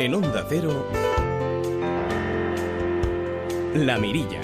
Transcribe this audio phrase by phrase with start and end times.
[0.00, 0.86] En Onda Cero,
[3.74, 4.40] La Mirilla.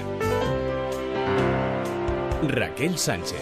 [2.43, 3.39] Raquel Sánchez.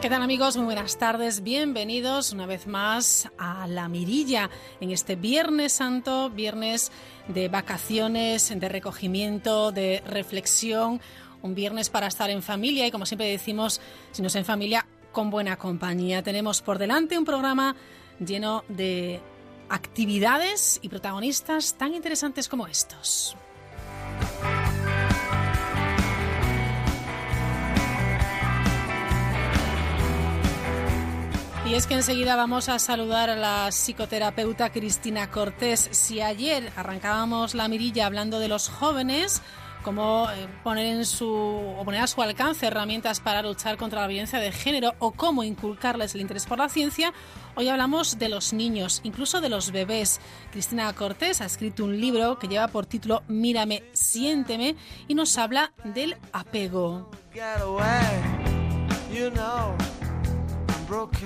[0.00, 0.56] ¿Qué tal amigos?
[0.56, 1.42] Muy buenas tardes.
[1.42, 4.48] Bienvenidos una vez más a La Mirilla
[4.80, 6.92] en este Viernes Santo, viernes
[7.28, 11.02] de vacaciones, de recogimiento, de reflexión,
[11.42, 13.80] un viernes para estar en familia y como siempre decimos,
[14.12, 16.22] si no es en familia, con buena compañía.
[16.22, 17.76] Tenemos por delante un programa
[18.18, 19.20] lleno de
[19.68, 23.36] actividades y protagonistas tan interesantes como estos.
[31.64, 35.88] Y es que enseguida vamos a saludar a la psicoterapeuta Cristina Cortés.
[35.92, 39.40] Si ayer arrancábamos la mirilla hablando de los jóvenes,
[39.82, 44.06] cómo eh, poner en su o poner a su alcance herramientas para luchar contra la
[44.06, 47.12] violencia de género o cómo inculcarles el interés por la ciencia,
[47.54, 50.20] hoy hablamos de los niños, incluso de los bebés.
[50.50, 54.76] Cristina Cortés ha escrito un libro que lleva por título Mírame, siénteme
[55.08, 57.10] y nos habla del apego.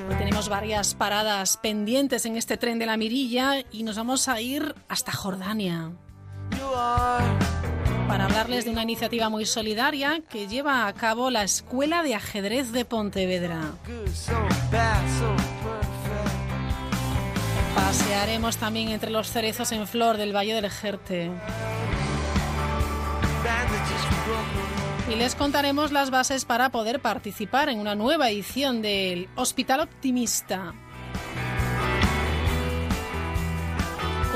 [0.08, 4.40] Hoy tenemos varias paradas pendientes en este tren de la mirilla y nos vamos a
[4.40, 5.92] ir hasta Jordania
[8.08, 12.72] para hablarles de una iniciativa muy solidaria que lleva a cabo la Escuela de Ajedrez
[12.72, 13.60] de Pontevedra.
[17.74, 21.30] Pasearemos también entre los cerezos en flor del Valle del Jerte.
[25.10, 30.74] Y les contaremos las bases para poder participar en una nueva edición del Hospital Optimista.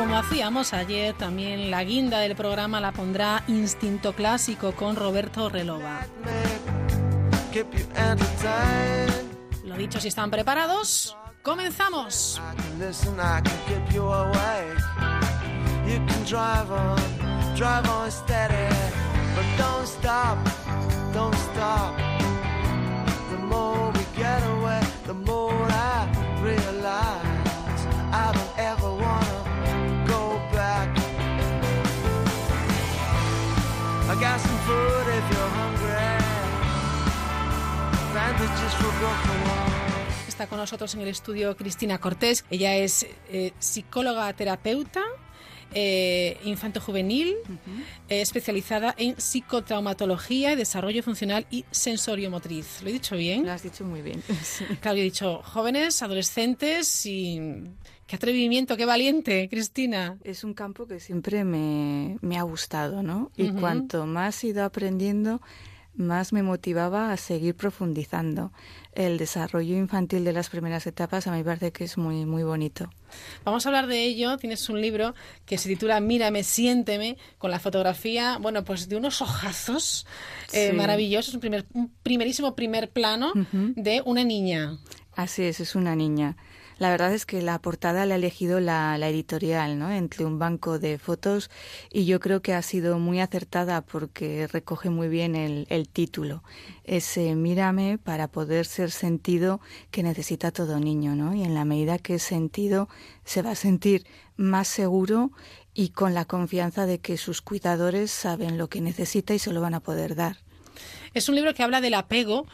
[0.00, 6.06] Como hacíamos ayer, también la guinda del programa la pondrá Instinto Clásico con Roberto Relova.
[9.62, 12.40] Lo dicho, si están preparados, comenzamos.
[40.28, 42.44] Está con nosotros en el estudio Cristina Cortés.
[42.50, 45.02] Ella es eh, psicóloga terapeuta.
[45.72, 47.36] Eh, infanto juvenil,
[48.08, 52.82] eh, especializada en psicotraumatología, desarrollo funcional y sensorio motriz.
[52.82, 53.46] ¿Lo he dicho bien?
[53.46, 54.20] Lo has dicho muy bien.
[54.80, 57.40] Claro, he dicho jóvenes, adolescentes y
[58.10, 60.18] Qué atrevimiento, qué valiente, Cristina.
[60.24, 63.30] Es un campo que siempre me, ha gustado, ¿no?
[63.36, 65.40] Y cuanto más he ido aprendiendo,
[65.94, 68.52] más me motivaba a seguir profundizando.
[68.92, 72.42] El desarrollo infantil de las primeras etapas a mí me parece que es muy, muy
[72.42, 72.90] bonito.
[73.44, 74.36] Vamos a hablar de ello.
[74.38, 75.14] Tienes un libro
[75.46, 80.06] que se titula Mírame, siénteme, con la fotografía, bueno, pues de unos ojazos
[80.52, 84.78] eh, maravillosos, un, primer, un primerísimo primer plano de una niña.
[85.14, 86.36] Así es, es una niña.
[86.80, 89.90] La verdad es que la portada la ha elegido la, editorial, ¿no?
[89.90, 91.50] Entre un banco de fotos
[91.92, 96.42] y yo creo que ha sido muy acertada porque recoge muy bien el, título.
[96.84, 99.60] Ese mírame para poder ser sentido
[99.90, 101.34] que necesita todo niño, ¿no?
[101.34, 102.88] Y en la medida que es sentido,
[103.26, 104.06] se va a sentir
[104.38, 105.32] más seguro
[105.74, 109.60] y con la confianza de que sus cuidadores saben lo que necesita y se lo
[109.60, 110.38] van a poder dar.
[111.12, 112.46] Es un libro que habla del apego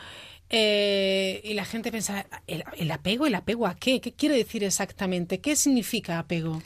[0.51, 3.27] eh, y la gente piensa, ¿el, ¿el, apego?
[3.27, 4.01] ¿El apego a qué?
[4.01, 5.41] ¿Qué quiere decir exactamente?
[5.41, 6.63] ¿Qué significa apego?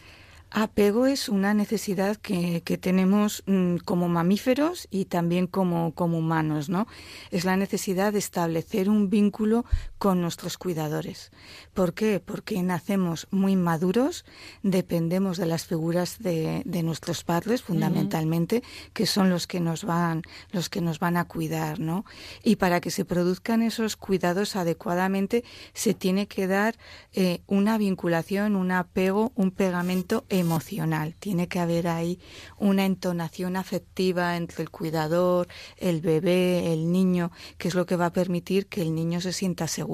[0.51, 6.69] Apego es una necesidad que, que tenemos mm, como mamíferos y también como, como humanos,
[6.69, 6.89] ¿no?
[7.31, 9.65] Es la necesidad de establecer un vínculo
[10.01, 11.31] con nuestros cuidadores.
[11.75, 12.21] ¿Por qué?
[12.21, 14.25] Porque nacemos muy maduros,
[14.63, 18.63] dependemos de las figuras de, de nuestros padres, fundamentalmente,
[18.95, 22.07] que son los que nos van, los que nos van a cuidar, ¿no?
[22.43, 25.45] Y para que se produzcan esos cuidados adecuadamente,
[25.75, 26.79] se tiene que dar
[27.13, 31.15] eh, una vinculación, un apego, un pegamento emocional.
[31.19, 32.19] Tiene que haber ahí
[32.57, 35.47] una entonación afectiva entre el cuidador,
[35.77, 39.35] el bebé, el niño, que es lo que va a permitir que el niño se
[39.35, 39.90] sienta seguro.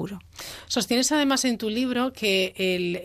[0.67, 2.95] Sostienes además en tu libro que el,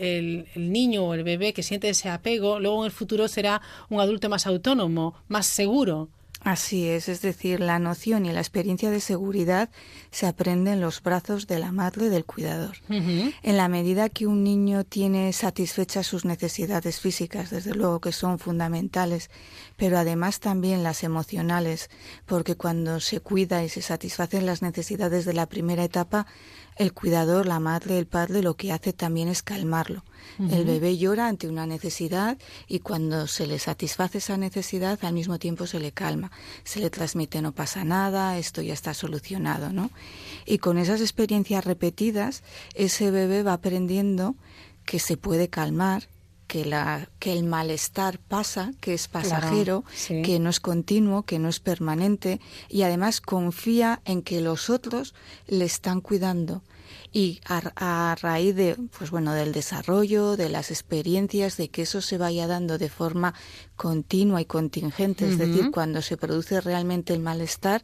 [0.55, 4.01] el niño o el bebé que siente ese apego, luego en el futuro será un
[4.01, 6.09] adulto más autónomo, más seguro.
[6.45, 9.71] Así es, es decir, la noción y la experiencia de seguridad
[10.11, 12.79] se aprende en los brazos de la madre del cuidador.
[12.89, 18.41] En la medida que un niño tiene satisfechas sus necesidades físicas, desde luego que son
[18.41, 19.31] fundamentales,
[19.77, 21.91] pero además también las emocionales,
[22.27, 26.27] porque cuando se cuida y se satisfacen las necesidades de la primera etapa,
[26.77, 30.05] el cuidador, la madre, el padre, lo que hace también es calmarlo.
[30.39, 35.39] El bebé llora ante una necesidad y cuando se le satisface esa necesidad, al mismo
[35.39, 36.31] tiempo se le calma.
[36.65, 39.91] Se le transmite no pasa nada, esto ya está solucionado, ¿no?
[40.47, 42.43] Y con esas experiencias repetidas,
[42.75, 44.35] ese bebé va aprendiendo
[44.85, 46.09] que se puede calmar,
[46.53, 51.49] que, la, que el malestar pasa, que es pasajero, que no es continuo, que no
[51.49, 55.15] es permanente y además confía en que los otros
[55.47, 56.61] le están cuidando.
[57.11, 62.19] Y a, raíz de pues bueno del desarrollo de las experiencias de que eso se
[62.19, 63.33] vaya dando de forma
[63.75, 67.83] continua y contingente es decir cuando se produce realmente el malestar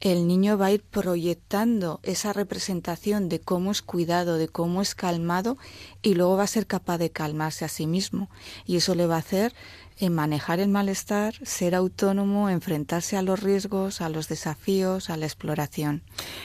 [0.00, 4.94] el niño va a ir proyectando esa representación de cómo es cuidado, de cómo es
[4.94, 5.58] calmado
[6.02, 8.30] y luego va a ser capaz de calmarse a sí mismo.
[8.66, 9.54] Y eso le va a hacer
[10.02, 15.26] en manejar el malestar, ser autónomo, enfrentarse a los riesgos, a los desafíos, a la
[15.26, 16.02] exploración.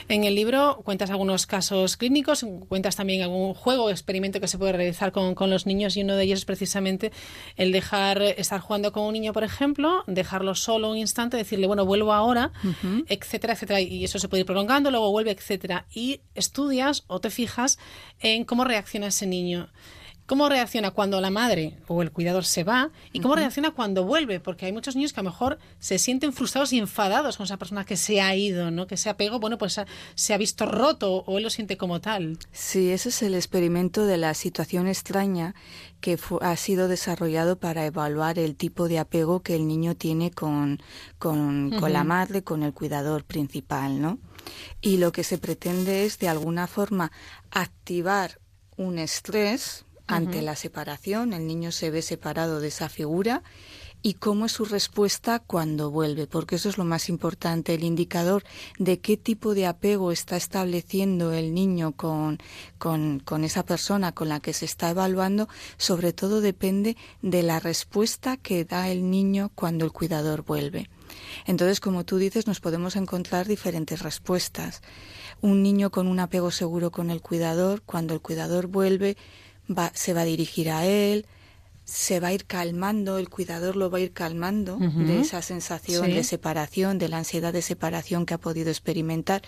[0.08, 4.58] En el libro cuentas algunos casos clínicos, cuentas también algún juego o experimento que se
[4.58, 7.10] puede realizar con, los niños y uno de ellos es precisamente
[7.56, 11.84] el dejar estar jugando con un niño, por ejemplo, dejarlo solo un instante, decirle, bueno,
[11.84, 12.52] vuelvo ahora,
[13.08, 17.30] etcétera, etcétera, y eso se puede ir prolongando, luego vuelve, etcétera, y estudias o te
[17.30, 17.78] fijas
[18.20, 19.68] en cómo reacciona ese niño
[20.28, 24.40] cómo reacciona cuando la madre o el cuidador se va y cómo reacciona cuando vuelve,
[24.40, 27.56] porque hay muchos niños que a lo mejor se sienten frustrados y enfadados con esa
[27.56, 28.86] persona que se ha ido, ¿no?
[28.86, 29.80] Que se apego, bueno, pues
[30.14, 32.38] se ha visto roto o él lo siente como tal.
[32.52, 35.54] Sí, ese es el experimento de la situación extraña
[36.02, 40.82] que ha sido desarrollado para evaluar el tipo de apego que el niño tiene con,
[41.18, 44.18] con, con la madre, con el cuidador principal, ¿no?
[44.82, 47.12] Y lo que se pretende es, de alguna forma,
[47.50, 48.38] activar
[48.76, 53.42] un estrés ante la separación, el niño se ve separado de esa figura
[54.02, 58.44] y cómo es su respuesta cuando vuelve, porque eso es lo más importante, el indicador
[58.78, 62.38] de qué tipo de apego está estableciendo el niño con,
[62.78, 67.58] con, con, esa persona con la que se está evaluando, sobre todo depende de la
[67.60, 70.88] respuesta que da el niño cuando el cuidador vuelve.
[71.46, 74.82] Entonces, como tú dices, nos podemos encontrar diferentes respuestas.
[75.40, 79.16] Un niño con un apego seguro con el cuidador, cuando el cuidador vuelve,
[79.94, 81.26] se va a dirigir a él,
[81.84, 86.10] se va a ir calmando, el cuidador lo va a ir calmando de esa sensación
[86.10, 89.40] de separación, de la ansiedad de separación que ha podido experimentar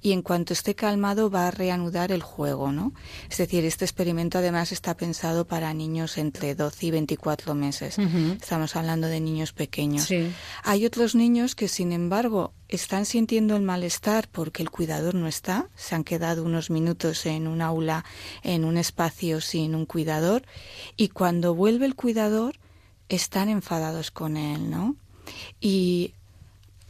[0.00, 2.92] y en cuanto esté calmado va a reanudar el juego, ¿no?
[3.30, 7.98] Es decir, este experimento además está pensado para niños entre 12 y 24 meses.
[7.98, 10.08] Estamos hablando de niños pequeños.
[10.62, 15.68] Hay otros niños que, sin embargo, están sintiendo el malestar porque el cuidador no está,
[15.76, 18.04] se han quedado unos minutos en un aula,
[18.42, 20.42] en un espacio sin un cuidador,
[20.96, 22.56] y cuando vuelve el cuidador
[23.08, 24.96] están enfadados con él, ¿no?
[25.60, 26.14] Y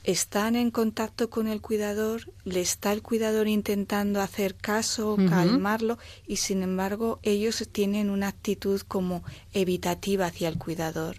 [0.05, 6.37] están en contacto con el cuidador, le está el cuidador intentando hacer caso, calmarlo, y
[6.37, 11.17] sin embargo ellos tienen una actitud como evitativa hacia el cuidador.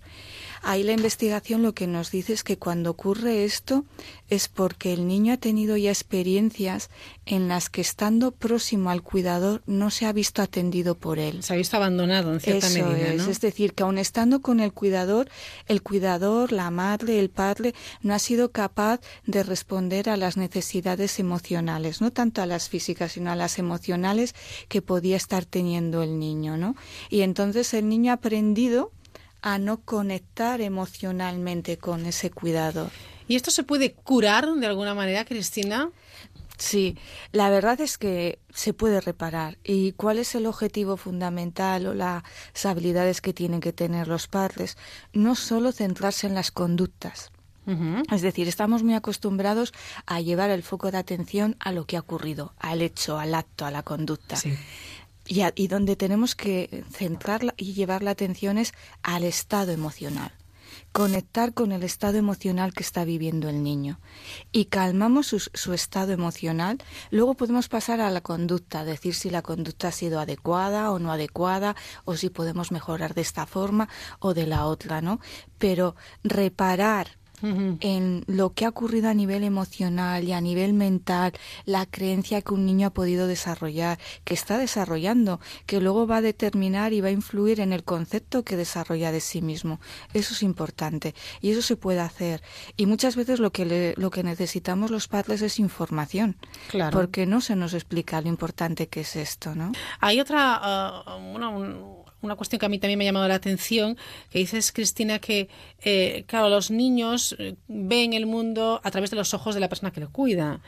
[0.68, 3.86] Ahí la investigación lo que nos dice es que cuando ocurre esto
[4.30, 6.90] es porque el niño ha tenido ya experiencias
[7.28, 11.44] en las que estando próximo al cuidador no se ha visto atendido por él.
[11.44, 13.14] Se ha visto abandonado en cierta medida.
[13.14, 15.30] Es, es decir, que aun estando con el cuidador,
[15.68, 21.20] el cuidador, la madre, el padre, no ha sido capaz de responder a las necesidades
[21.20, 24.34] emocionales, no tanto a las físicas, sino a las emocionales
[24.68, 26.76] que podía estar teniendo el niño, ¿no?
[27.12, 28.92] Y entonces el niño ha aprendido
[29.46, 32.90] a no conectar emocionalmente con ese cuidado.
[33.28, 35.92] ¿Y esto se puede curar de alguna manera, Cristina?
[36.58, 36.98] Sí,
[37.32, 39.60] la verdad es que se puede reparar.
[39.64, 42.24] ¿Y cuál es el objetivo fundamental o las
[42.64, 44.78] habilidades que tienen que tener los padres?
[45.14, 47.32] No solo centrarse en las conductas.
[48.12, 49.74] Es decir, estamos muy acostumbrados
[50.06, 53.66] a llevar el foco de atención a lo que ha ocurrido, al hecho, al acto,
[53.66, 54.38] a la conducta
[55.28, 60.32] y, donde tenemos que centrarla y llevar la atención es al estado emocional.
[60.92, 64.00] Conectar con el estado emocional que está viviendo el niño.
[64.52, 66.78] Y calmamos su, su, estado emocional,
[67.12, 71.12] luego podemos pasar a la conducta, decir si la conducta ha sido adecuada o no
[71.12, 73.90] adecuada o si podemos mejorar de esta forma
[74.20, 75.20] o de la otra, ¿no?
[75.58, 81.34] Pero reparar en lo que ha ocurrido a nivel emocional y a nivel mental,
[81.66, 86.22] la creencia que un niño ha podido desarrollar, que está desarrollando, que luego va a
[86.22, 89.80] determinar y va a influir en el concepto que desarrolla de sí mismo.
[90.14, 92.42] Eso es importante y eso se puede hacer.
[92.78, 96.38] Y muchas veces lo que, lo que necesitamos los padres es información,
[96.70, 96.98] claro.
[96.98, 99.72] porque no se nos explica lo importante que es esto, ¿no?
[100.00, 103.98] Hay otra, uh, una cuestión que a mí también me ha llamado la atención,
[104.32, 105.50] que dices, Cristina, que,
[105.84, 109.70] eh, claro, los niños eh, ven el mundo a través de los ojos de la
[109.70, 110.62] persona que lo cuida.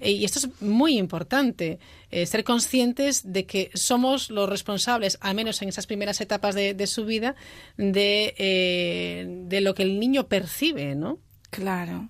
[0.00, 1.78] Eh, y esto es muy importante,
[2.10, 7.04] ser conscientes de que somos los responsables, al menos en esas primeras etapas de, su
[7.04, 7.36] vida,
[7.76, 11.18] de, de lo que el niño percibe, ¿no?
[11.50, 12.08] Claro.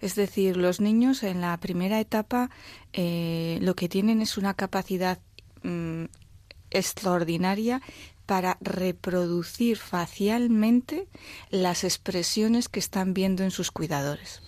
[0.00, 2.50] Es decir, los niños en la primera etapa
[2.94, 5.18] lo que tienen es una capacidad
[5.62, 6.04] mm,
[6.70, 7.80] extraordinaria
[8.28, 11.08] para reproducir facialmente
[11.48, 14.42] las expresiones que están viendo en sus cuidadores.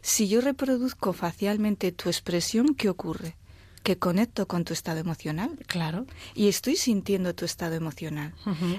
[0.00, 3.34] Si yo reproduzco facialmente tu expresión, ¿qué ocurre?
[3.82, 5.58] Que conecto con tu estado emocional.
[5.66, 6.06] Claro.
[6.36, 8.32] Y estoy sintiendo tu estado emocional.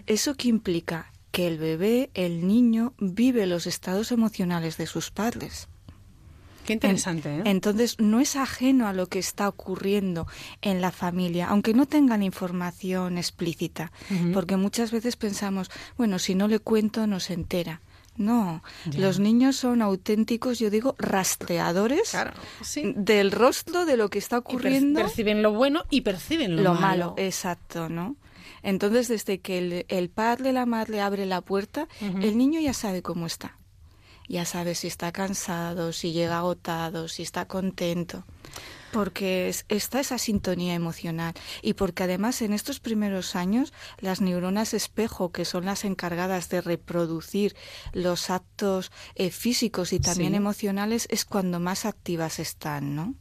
[0.07, 1.11] ¿Eso qué implica?
[1.31, 5.67] Que el bebé, el niño, vive los estados emocionales de sus padres.
[6.65, 7.37] Qué interesante.
[7.37, 7.41] ¿eh?
[7.45, 10.27] Entonces, no es ajeno a lo que está ocurriendo
[10.61, 13.91] en la familia, aunque no tengan información explícita,
[14.33, 17.81] porque muchas veces pensamos, bueno, si no le cuento, no se entera.
[18.17, 18.63] No,
[18.97, 22.15] los niños son auténticos, yo digo, rastreadores
[22.95, 25.01] del rostro de lo que está ocurriendo.
[25.01, 27.13] perciben lo bueno y perciben lo, malo.
[27.17, 28.15] Exacto, ¿no?
[28.63, 33.01] Entonces, desde que el, el padre, la madre abre la puerta, el niño ya sabe
[33.01, 33.57] cómo está
[34.27, 38.23] ya sabes si está cansado, si llega agotado, si está contento.
[38.91, 41.33] Porque está esa sintonía emocional.
[41.61, 46.61] Y porque además en estos primeros años las neuronas espejo, que son las encargadas de
[46.61, 47.55] reproducir
[47.91, 53.15] los actos eh, físicos y también emocionales, es cuando más activas están, ¿no?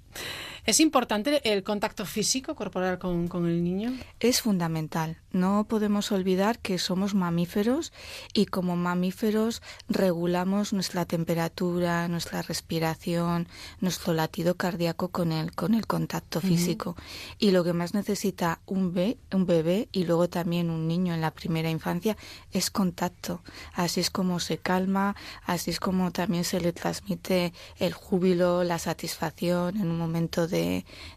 [0.66, 3.92] ¿Es importante el contacto físico corporal con, el niño?
[4.18, 5.18] Es fundamental.
[5.30, 7.92] No podemos olvidar que somos mamíferos
[8.32, 13.46] y como mamíferos regulamos nuestra temperatura, nuestra respiración,
[13.80, 16.96] nuestro latido cardíaco con el, con el contacto físico.
[17.38, 18.94] Y lo que más necesita un,
[19.32, 22.16] un bebé y luego también un niño en la primera infancia
[22.52, 23.42] es contacto.
[23.74, 28.78] Así es como se calma, así es como también se le transmite el júbilo, la
[28.78, 30.64] satisfacción en un momento de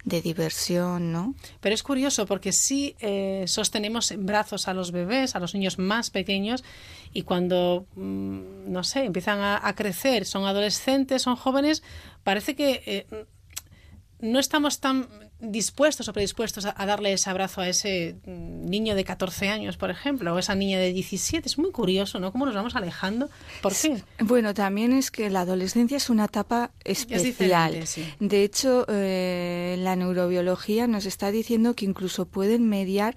[0.03, 1.35] de, diversión, ¿no?
[1.59, 5.77] Pero es curioso porque sí eh, sostenemos en brazos a los bebés, a los niños
[5.77, 6.63] más pequeños,
[7.13, 11.83] y cuando, mm, no sé, empiezan a, crecer, son adolescentes, son jóvenes,
[12.23, 13.25] parece que eh,
[14.19, 15.07] no estamos tan
[15.39, 19.91] dispuestos o predispuestos a, darle ese abrazo a ese mm, niño de 14 años, por
[19.91, 21.47] ejemplo, o esa niña de 17.
[21.47, 22.31] Es muy curioso, ¿no?
[22.31, 23.29] Cómo nos vamos alejando.
[23.61, 24.01] ¿Por qué?
[24.19, 27.83] Bueno, también es que la adolescencia es una etapa especial.
[28.19, 33.15] De hecho, eh, la neurobiología nos está diciendo que incluso pueden mediar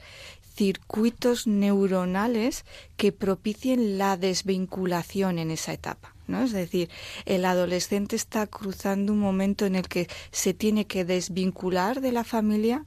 [0.55, 2.67] circuitos neuronales
[2.99, 6.15] que propicien la desvinculación en esa etapa.
[6.31, 6.43] ¿No?
[6.43, 6.89] Es decir,
[7.27, 12.25] el adolescente está cruzando un momento en el que se tiene que desvincular de la
[12.25, 12.83] familia,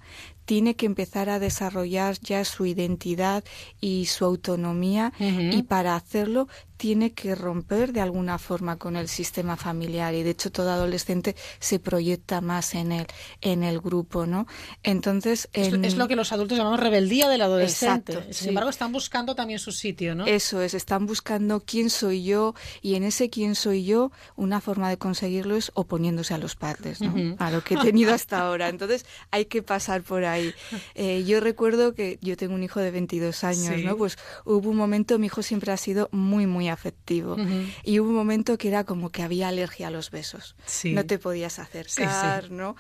[0.46, 3.44] tiene que empezar a desarrollar ya su identidad
[3.80, 6.48] y su autonomía y para hacerlo
[6.78, 11.36] tiene que romper de alguna forma con el sistema familiar y de hecho todo adolescente
[11.60, 13.08] se proyecta más en el
[13.42, 14.48] en el grupo, ¿no?
[14.82, 18.34] Entonces es, lo que los adultos llamamos rebeldía del adolescente.
[18.34, 20.26] Sin embargo, están buscando también su sitio, ¿no?
[20.26, 24.90] Eso es, están buscando quién soy yo y en ese quién soy yo una forma
[24.90, 27.36] de conseguirlo es oponiéndose a los padres, ¿no?
[27.40, 28.70] A lo que he tenido hasta ahora.
[28.70, 30.54] Entonces hay que pasar por ahí.
[30.96, 33.98] Eh, yo recuerdo que yo tengo un hijo de 22 años, ¿no?
[33.98, 37.38] Pues hubo un momento, mi hijo siempre ha sido muy muy afectivo.
[37.84, 40.56] Y hubo un momento que era como que había alergia a los besos.
[40.86, 42.76] No te podías acercar, ¿no?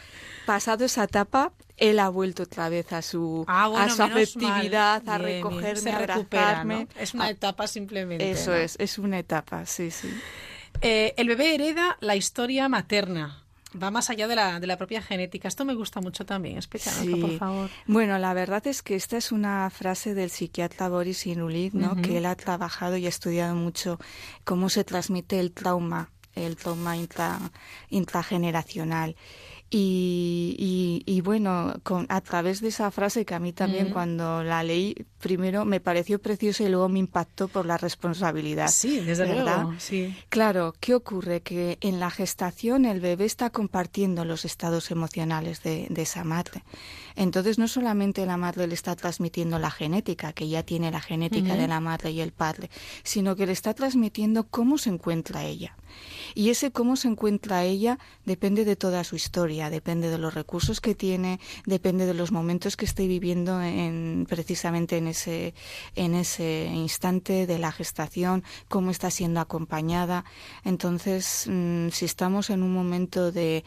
[0.45, 5.17] Pasado esa etapa, él ha vuelto otra vez a su, ah, a su afectividad, a
[5.17, 6.87] recogerme, a abrazarme.
[6.99, 8.29] Es una etapa simplemente.
[8.29, 10.09] Eso es, es una etapa, sí, sí.
[10.81, 13.42] Eh, el bebé hereda la historia materna
[13.81, 15.47] va más allá de la, de la propia genética.
[15.47, 16.57] Esto me gusta mucho también.
[16.57, 17.69] Explícanos, por favor.
[17.87, 21.95] Bueno, la verdad es que esta es una frase del psiquiatra Boris Inulit, ¿no?
[22.01, 23.99] que él ha trabajado y ha estudiado mucho
[24.43, 27.39] cómo se transmite el trauma, el trauma intra,
[27.89, 29.15] intrageneracional.
[29.75, 34.93] Y, bueno, con, a través de esa frase que a mí también cuando la leí,
[35.19, 38.67] primero me pareció preciosa y luego me impactó por la responsabilidad.
[38.67, 39.73] Sí, desde luego.
[39.79, 40.15] Sí.
[40.29, 41.41] Claro, ¿qué ocurre?
[41.41, 46.63] Que en la gestación el bebé está compartiendo los estados emocionales de, esa madre.
[47.15, 51.55] Entonces no solamente la madre le está transmitiendo la genética, que ya tiene la genética
[51.55, 52.69] de la madre y el padre,
[53.03, 55.75] sino que le está transmitiendo cómo se encuentra ella.
[56.35, 60.81] Y ese cómo se encuentra ella depende de toda su historia, depende de los recursos
[60.81, 65.53] que tiene, depende de los momentos que esté viviendo en, precisamente en ese,
[65.95, 70.25] en ese instante de la gestación, cómo está siendo acompañada.
[70.63, 73.63] Entonces, mm, si estamos en un momento de,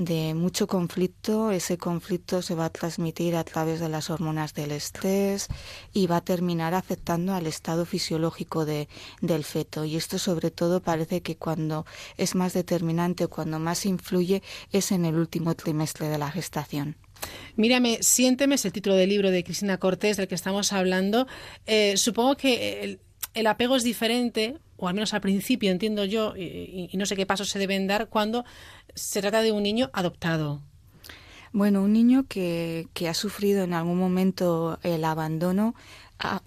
[0.00, 4.72] de mucho conflicto, ese conflicto se va a transmitir a través de las hormonas del
[4.72, 5.48] estrés
[5.92, 8.88] y va a terminar afectando al estado fisiológico de,
[9.20, 9.84] del feto.
[9.84, 11.84] Y esto sobre todo parece que cuando
[12.16, 14.42] es más determinante, cuando más influye,
[14.72, 16.96] es en el último trimestre de la gestación.
[17.56, 21.26] Mírame, siénteme es el título del libro de Cristina Cortés del que estamos hablando.
[21.66, 22.98] Eh, supongo que
[23.34, 27.26] el, apego es diferente, o al menos al principio entiendo yo, y, no sé qué
[27.26, 28.46] pasos se deben dar cuando
[29.00, 30.60] se trata de un niño adoptado.
[31.52, 35.74] Bueno, un niño que, que ha sufrido en algún momento el abandono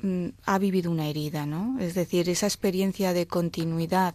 [0.02, 1.80] Mm, ha, vivido una herida, ¿no?
[1.80, 4.14] Es decir, esa experiencia de continuidad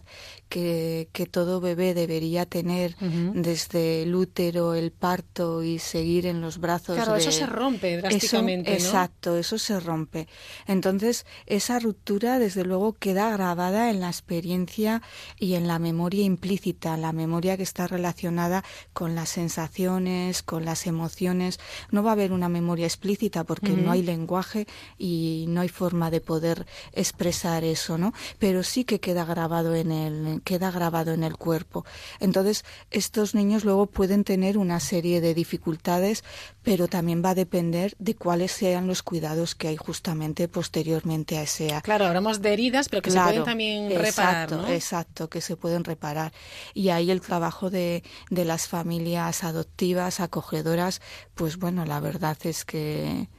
[0.49, 6.57] que, que todo bebé debería tener desde el útero, el parto y seguir en los
[6.57, 6.95] brazos.
[6.95, 8.73] Claro, eso se rompe drásticamente.
[8.73, 10.27] Exacto, eso se rompe.
[10.65, 15.01] Entonces, esa ruptura, desde luego, queda grabada en la experiencia
[15.37, 20.87] y en la memoria implícita, la memoria que está relacionada con las sensaciones, con las
[20.87, 21.59] emociones.
[21.91, 26.09] No va a haber una memoria explícita porque no hay lenguaje y no hay forma
[26.09, 28.13] de poder expresar eso, ¿no?
[28.39, 31.85] Pero sí que queda grabado en el, queda grabado en el cuerpo.
[32.19, 36.23] Entonces, estos niños luego pueden tener una serie de dificultades,
[36.63, 41.43] pero también va a depender de cuáles sean los cuidados que hay justamente posteriormente a
[41.43, 41.85] ese acto.
[41.85, 44.67] Claro, hablamos de heridas, pero que se pueden también reparar, ¿no?
[44.67, 46.33] Exacto, que se pueden reparar.
[46.73, 51.01] Y ahí el trabajo de, de las familias adoptivas, acogedoras,
[51.35, 53.29] pues bueno, la verdad es que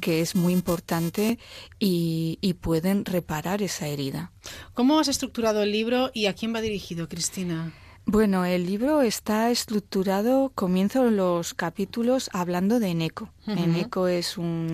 [0.00, 1.38] que es muy importante
[1.78, 4.32] y, pueden reparar esa herida.
[4.74, 7.72] ¿Cómo has estructurado el libro y a quién va dirigido, Cristina?
[8.06, 13.30] Bueno, el libro está estructurado, comienzo los capítulos hablando de Eneco.
[13.46, 14.72] Eneco es un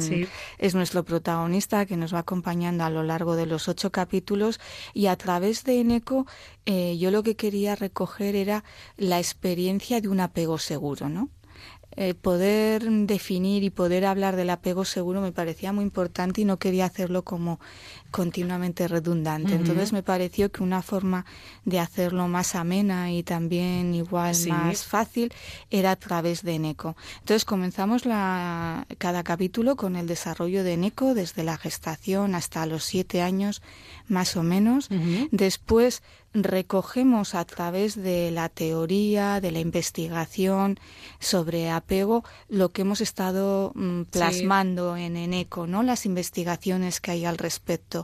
[0.58, 4.58] es nuestro protagonista que nos va acompañando a lo largo de los ocho capítulos
[4.94, 6.26] y a través de Eneco
[6.64, 8.64] eh, yo lo que quería recoger era
[8.96, 11.28] la experiencia de un apego seguro, ¿no?
[11.92, 16.58] Eh, poder definir y poder hablar del apego seguro me parecía muy importante y no
[16.58, 17.58] quería hacerlo como
[18.10, 19.54] continuamente redundante.
[19.54, 21.24] Entonces me pareció que una forma
[21.64, 25.32] de hacerlo más amena y también igual más fácil
[25.70, 26.96] era a través de Eneco.
[27.20, 32.84] Entonces comenzamos la, cada capítulo con el desarrollo de Eneco desde la gestación hasta los
[32.84, 33.62] siete años
[34.08, 34.88] más o menos.
[35.30, 36.02] Después
[36.42, 40.78] recogemos a través de la teoría, de la investigación
[41.18, 45.82] sobre apego, lo que hemos estado mm, plasmando en ENECO, ¿no?
[45.82, 47.95] Las investigaciones que hay al respecto.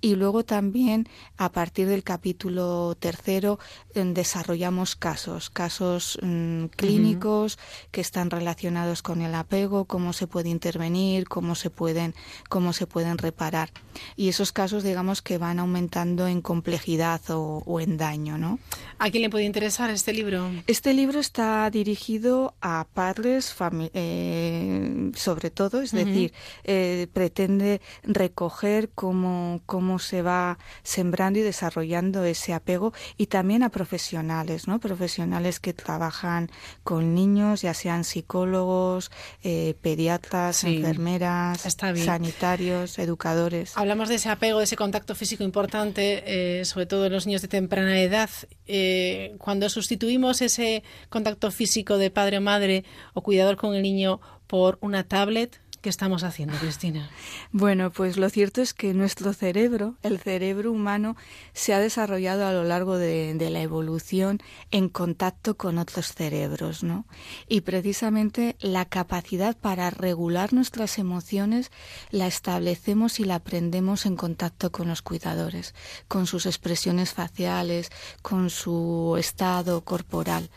[0.00, 3.58] Y luego también, a partir del capítulo tercero,
[3.94, 7.58] mm, desarrollamos casos, casos mm, clínicos
[7.90, 12.14] que están relacionados con el apego, cómo se puede intervenir, cómo se pueden,
[12.48, 13.70] cómo se pueden reparar.
[14.16, 18.58] Y esos casos, digamos, que van aumentando en complejidad o en daño, ¿no?
[19.00, 20.50] ¿A quién le puede interesar este libro?
[20.66, 23.54] Este libro está dirigido a padres,
[23.94, 26.32] eh, sobre todo, es decir,
[26.64, 33.68] eh, pretende recoger cómo, cómo se va sembrando y desarrollando ese apego y también a
[33.70, 34.80] profesionales, ¿no?
[34.80, 36.50] Profesionales que trabajan
[36.84, 39.10] con niños, ya sean psicólogos,
[39.42, 43.76] eh, pediatras, enfermeras, sanitarios, educadores.
[43.76, 47.48] Hablamos de ese apego, de ese contacto físico importante, sobre todo en los niños de
[47.48, 48.30] temprana edad.
[48.66, 54.20] Eh, cuando sustituimos ese contacto físico de padre o madre o cuidador con el niño
[54.46, 57.08] por una tablet, ¿Qué estamos haciendo, Cristina?
[57.50, 61.16] Bueno, pues lo cierto es que nuestro cerebro, el cerebro humano,
[61.54, 64.38] se ha desarrollado a lo largo de, la evolución
[64.70, 67.06] en contacto con otros cerebros, ¿no?
[67.48, 71.70] Y precisamente la capacidad para regular nuestras emociones
[72.10, 75.74] la establecemos y la aprendemos en contacto con los cuidadores,
[76.06, 77.88] con sus expresiones faciales,
[78.20, 80.50] con su estado corporal.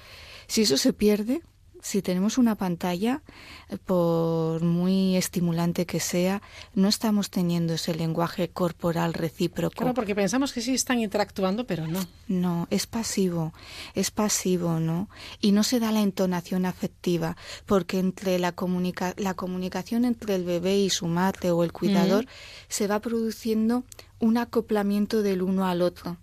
[0.47, 1.41] Si eso se pierde,
[1.81, 3.21] si tenemos una pantalla,
[3.69, 6.41] eh, por muy estimulante que sea,
[6.73, 9.75] no estamos teniendo ese lenguaje corporal recíproco.
[9.75, 11.99] Claro, porque pensamos que sí están interactuando, pero no.
[12.27, 13.53] No, es pasivo,
[13.95, 15.09] es pasivo, ¿no?
[15.41, 20.43] Y no se da la entonación afectiva, porque entre la, comunica la comunicación entre el
[20.43, 22.25] bebé y su madre o el cuidador
[22.67, 23.83] se va produciendo
[24.19, 26.17] un acoplamiento del uno al otro.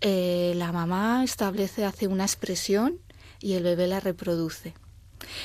[0.00, 2.98] Eh, la mamá establece, hace una expresión
[3.42, 4.74] y el bebé la reproduce.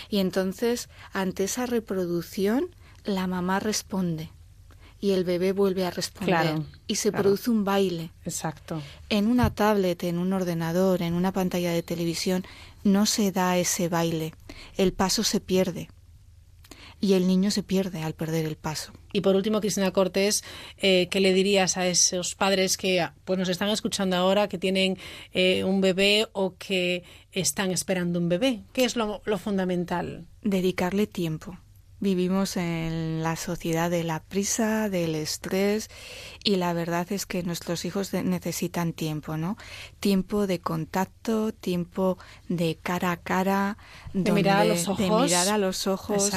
[0.10, 2.70] Y entonces, ante esa reproducción,
[3.04, 4.32] la mamá responde
[5.00, 8.12] y el bebé vuelve a responder y se produce un baile.
[8.26, 8.82] Exacto.
[9.10, 12.46] En una tablet, en un ordenador, en una pantalla de televisión
[12.84, 14.34] no se da ese baile.
[14.76, 15.90] El paso se pierde
[17.00, 18.94] y el niño se pierde al perder el paso.
[19.14, 20.44] Y por último, Cristina Cortés,
[20.78, 24.98] eh, ¿qué le dirías a esos padres que pues, nos están escuchando ahora, que tienen
[25.34, 28.64] eh, un bebé o que están esperando un bebé?
[28.74, 30.26] ¿Qué es lo fundamental?
[30.42, 31.58] Dedicarle tiempo
[32.00, 35.90] Vivimos en la sociedad de la prisa, del estrés
[36.44, 39.58] y la verdad es que nuestros hijos necesitan tiempo, ¿no?
[40.00, 43.78] Tiempo de contacto, tiempo de cara a cara,
[44.14, 46.32] de mirar a los ojos, de mirar a los ojos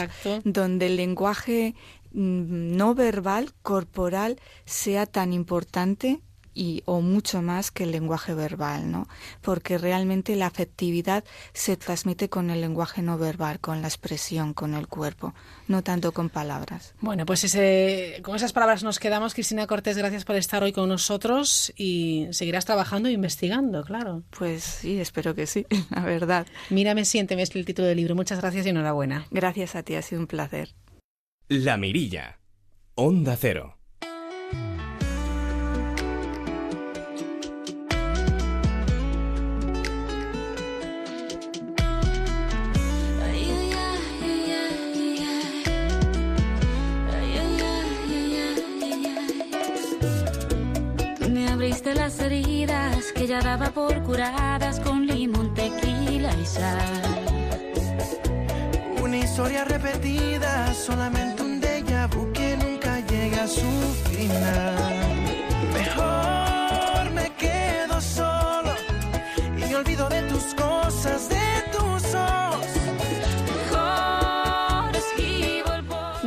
[0.44, 1.74] donde el lenguaje
[2.12, 6.22] mm, no verbal, corporal, sea tan importante
[6.60, 9.08] y o mucho más que el lenguaje verbal, ¿no?
[9.40, 14.74] Porque realmente la afectividad se transmite con el lenguaje no verbal, con la expresión, con
[14.74, 15.32] el cuerpo,
[15.68, 16.92] no tanto con palabras.
[17.00, 19.32] Bueno, pues ese, con esas palabras nos quedamos.
[19.32, 24.22] Cristina Cortés, gracias por estar hoy con nosotros y seguirás trabajando e investigando, claro.
[24.28, 26.46] Pues sí, espero que sí, la verdad.
[26.68, 28.14] Mírame, siénteme, es el título del libro.
[28.14, 29.26] Muchas gracias y enhorabuena.
[29.30, 30.74] Gracias a ti, ha sido un placer.
[31.48, 32.38] La Mirilla,
[32.96, 33.79] Onda Cero.
[51.86, 57.02] Las heridas que ya daba por curadas con limón, tequila y sal.
[59.02, 63.70] Una historia repetida, solamente un déjà vu que nunca llega a su
[64.10, 64.76] final.
[65.72, 68.74] Mejor me quedo solo
[69.56, 71.39] y olvido de tus cosas, de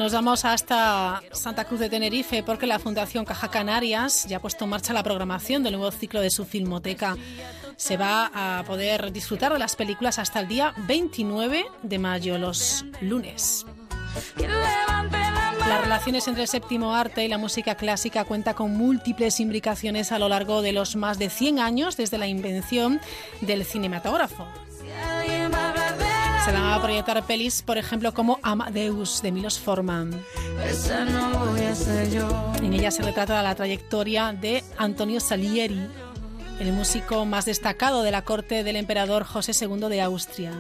[0.03, 4.65] Nos vamos hasta Santa Cruz de Tenerife porque la Fundación Caja Canarias ya ha puesto
[4.65, 7.15] en marcha la programación del nuevo ciclo de su filmoteca.
[7.77, 12.83] Se va a poder disfrutar de las películas hasta el día 29 de mayo, los
[12.99, 13.65] lunes.
[15.69, 20.19] Las relaciones entre el séptimo arte y la música clásica cuenta con múltiples imbricaciones a
[20.19, 22.99] lo largo de los más de 100 años desde la invención
[23.39, 24.45] del cinematógrafo.
[26.43, 30.13] Se van a proyectar pelis, por ejemplo, como Amadeus de Milos Forman.
[32.61, 35.87] En ella se retrata la trayectoria de Antonio Salieri,
[36.59, 40.51] el músico más destacado de la corte del emperador José II de Austria.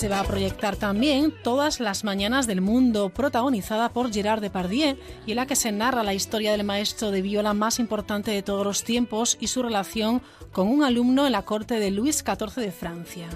[0.00, 5.32] Se va a proyectar también Todas las Mañanas del Mundo, protagonizada por Gerard Depardieu, y
[5.32, 8.64] en la que se narra la historia del maestro de viola más importante de todos
[8.64, 12.72] los tiempos y su relación con un alumno en la corte de Luis XIV de
[12.72, 13.28] Francia.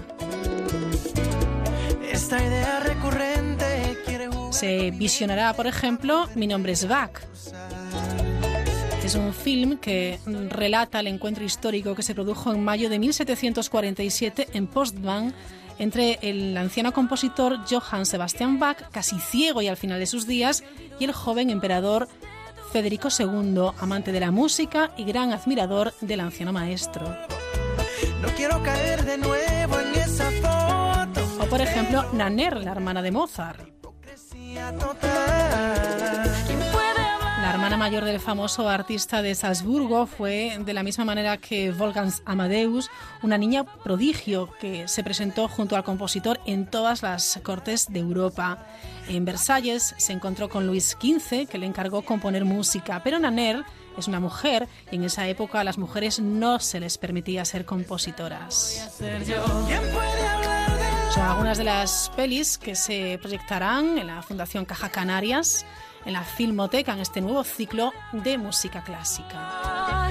[2.11, 3.99] Esta idea recurrente
[4.49, 7.11] Se visionará, por ejemplo, Mi nombre es Bach.
[9.03, 10.17] Es un film que
[10.49, 15.31] relata el encuentro histórico que se produjo en mayo de 1747 en Postman
[15.79, 20.63] entre el anciano compositor Johann Sebastian Bach, casi ciego y al final de sus días,
[20.99, 22.07] y el joven emperador
[22.71, 27.07] Federico II, amante de la música y gran admirador del anciano maestro.
[28.21, 31.21] No quiero caer de nuevo en esa foto.
[31.41, 33.75] O por ejemplo, Nanner, la hermana de Mozart.
[37.45, 42.11] La hermana mayor del famoso artista de Salzburgo fue, de la misma manera que Wolfgang
[42.25, 42.89] Amadeus,
[43.21, 48.65] una niña prodigio que se presentó junto al compositor en todas las cortes de Europa.
[49.07, 53.63] En Versalles se encontró con Luis XV, que le encargó componer música, pero Nanner
[53.95, 57.63] es una mujer y en esa época a las mujeres no se les permitía ser
[57.63, 58.91] compositoras.
[61.13, 65.63] Son algunas de las pelis que se proyectarán en la Fundación Caja Canarias
[66.05, 70.09] en la Filmoteca en este nuevo ciclo de música clásica.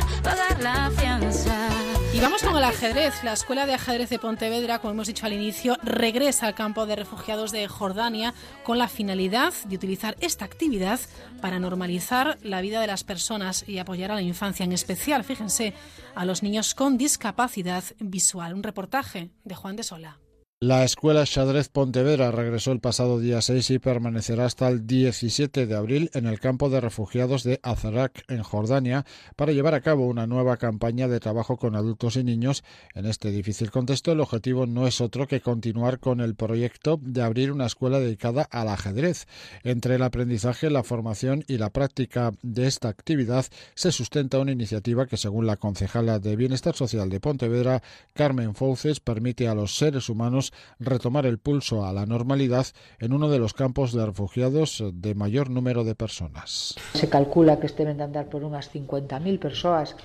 [2.12, 3.24] Y vamos con el ajedrez.
[3.24, 6.94] La Escuela de Ajedrez de Pontevedra, como hemos dicho al inicio, regresa al campo de
[6.94, 11.00] refugiados de Jordania con la finalidad de utilizar esta actividad
[11.40, 15.74] para normalizar la vida de las personas y apoyar a la infancia, en especial, fíjense,
[16.14, 18.54] a los niños con discapacidad visual.
[18.54, 20.23] Un reportaje de Juan de Sola.
[20.66, 25.74] La Escuela Xadrez Pontevedra regresó el pasado día 6 y permanecerá hasta el 17 de
[25.74, 29.04] abril en el campo de refugiados de Azarak, en Jordania,
[29.36, 32.64] para llevar a cabo una nueva campaña de trabajo con adultos y niños.
[32.94, 37.20] En este difícil contexto, el objetivo no es otro que continuar con el proyecto de
[37.20, 39.26] abrir una escuela dedicada al ajedrez.
[39.64, 45.04] Entre el aprendizaje, la formación y la práctica de esta actividad se sustenta una iniciativa
[45.04, 47.82] que, según la concejala de Bienestar Social de Pontevedra,
[48.14, 52.66] Carmen Fouces, permite a los seres humanos retomar el pulso a la normalidad
[52.98, 56.74] en uno de los campos de refugiados de mayor número de personas.
[56.94, 59.96] Se calcula que deben de andar por unas 50.000 personas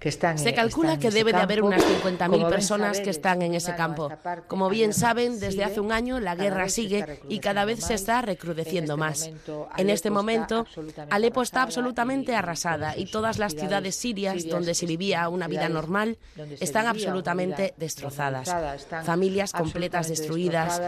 [0.00, 3.76] que están Se calcula que debe de haber unas 50.000 personas que están en ese
[3.76, 4.10] campo.
[4.48, 8.22] Como bien saben, desde hace un año la guerra sigue y cada vez se está
[8.22, 9.30] recrudeciendo más.
[9.76, 10.66] En este momento,
[11.10, 16.18] Alepo está absolutamente arrasada y todas las ciudades sirias donde se vivía una vida normal
[16.60, 18.50] están absolutamente destrozadas.
[19.04, 20.80] Familias completas destruidas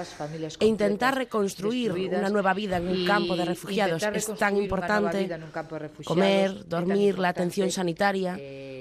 [0.58, 5.28] e intentar reconstruir una nueva vida en un campo de refugiados es tan importante.
[6.04, 8.38] Comer, dormir, la atención sanitaria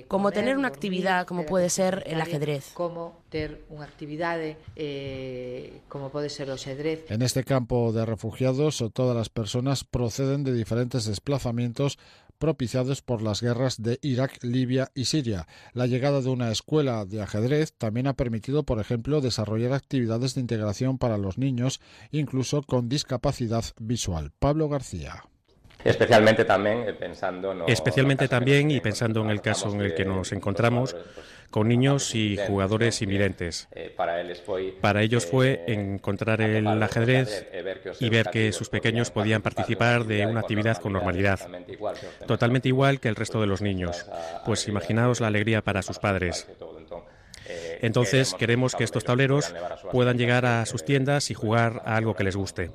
[0.08, 2.70] como tener una actividad como puede ser el ajedrez.
[2.76, 4.38] Como tener una actividad
[4.76, 7.10] eh, como puede ser el ajedrez.
[7.10, 11.98] En este campo de refugiados todas las personas proceden de diferentes desplazamientos
[12.42, 15.48] propiciados por las guerras de Irak, Libia y Siria.
[15.74, 20.42] La llegada de una escuela de ajedrez también ha permitido, por ejemplo, desarrollar actividades de
[20.42, 21.80] integración para los niños,
[22.10, 24.32] incluso con discapacidad visual.
[24.40, 25.24] Pablo García.
[25.84, 30.06] Especialmente también eh, pensando no, Especialmente también y pensando en el caso en el que
[30.06, 30.96] nos encontramos
[31.52, 33.68] con niños y jugadores invidentes.
[33.74, 37.46] Eh, para ellos fue encontrar el ajedrez
[38.00, 41.40] y ver que sus pequeños podían participar de una actividad con normalidad,
[42.26, 44.06] totalmente igual que el resto de los niños.
[44.46, 46.48] Pues imaginaos la alegría para sus padres.
[47.82, 49.54] Entonces queremos que estos tableros
[49.92, 52.72] puedan llegar a sus tiendas y jugar a algo que les guste.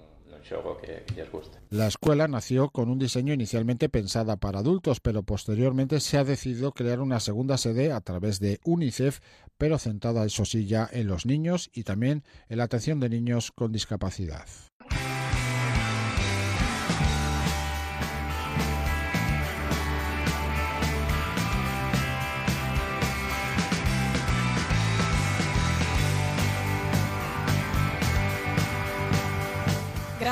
[1.70, 6.72] La escuela nació con un diseño inicialmente pensada para adultos, pero posteriormente se ha decidido
[6.72, 9.20] crear una segunda sede a través de UNICEF,
[9.59, 13.52] pero centrada eso sí ya en los niños y también en la atención de niños
[13.52, 14.46] con discapacidad.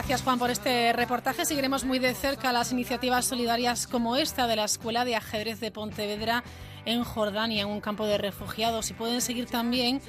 [0.06, 1.46] Gracias Juan por este reportaje.
[1.46, 5.70] Seguiremos muy de cerca las iniciativas solidarias como esta de la Escuela de Ajedrez de
[5.70, 6.44] Pontevedra
[6.84, 8.90] en Jordania, en un campo de refugiados.
[8.90, 10.02] Y pueden seguir también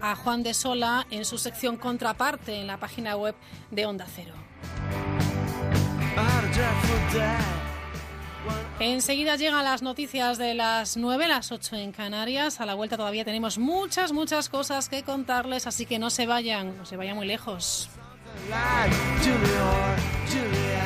[0.00, 3.34] a Juan de Sola en su sección Contraparte en la página web
[3.70, 4.32] de Onda Cero.
[8.80, 12.62] Enseguida llegan las noticias de las 9, las 8 en Canarias.
[12.62, 16.78] A la vuelta todavía tenemos muchas, muchas cosas que contarles, así que no se vayan,
[16.78, 17.90] no se vayan muy lejos.
[20.28, 20.84] Julia.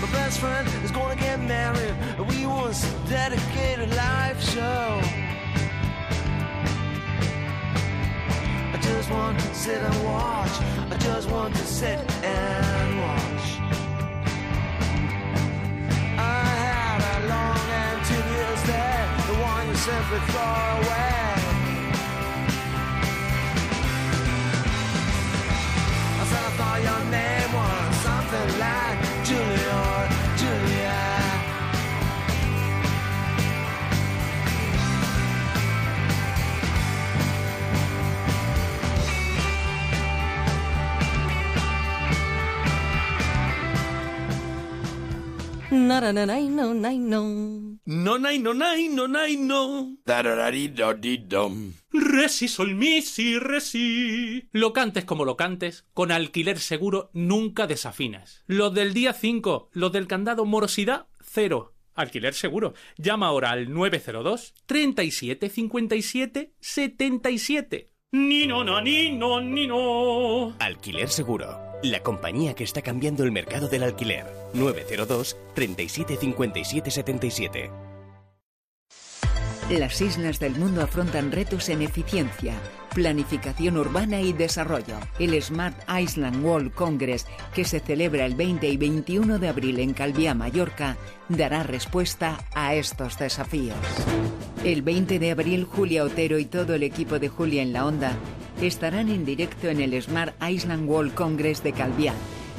[0.00, 1.94] My best friend is gonna get married.
[2.28, 5.00] We once dedicated life show.
[8.74, 10.52] I just want to sit and watch.
[10.90, 13.21] I just want to sit and watch.
[19.92, 21.34] Simply far away.
[26.20, 29.82] I said I thought your name was something like Julia
[30.40, 31.00] Julia.
[45.88, 47.61] Na Na na na no na no.
[47.84, 49.96] No, nay, no, nay, no, nay, no.
[51.90, 54.48] Resi, sol, mi, si, resi.
[54.52, 58.44] Lo cantes como lo cantes, con alquiler seguro nunca desafinas.
[58.46, 61.74] Los del día 5, los del candado morosidad, cero.
[61.94, 62.74] Alquiler seguro.
[62.96, 67.90] Llama ahora al 902 37 57 77.
[68.12, 70.54] Ni no, no, ni no, ni no.
[70.60, 71.71] Alquiler seguro.
[71.82, 74.24] La compañía que está cambiando el mercado del alquiler.
[74.54, 77.70] 902 37 57 77.
[79.70, 82.54] Las islas del mundo afrontan retos en eficiencia,
[82.94, 84.96] planificación urbana y desarrollo.
[85.18, 89.92] El Smart Island World Congress, que se celebra el 20 y 21 de abril en
[89.92, 90.96] Calviá, Mallorca,
[91.28, 93.76] dará respuesta a estos desafíos.
[94.64, 98.16] El 20 de abril, Julia Otero y todo el equipo de Julia en la Onda
[98.60, 102.14] estarán en directo en el Smart Island World Congress de Calviá,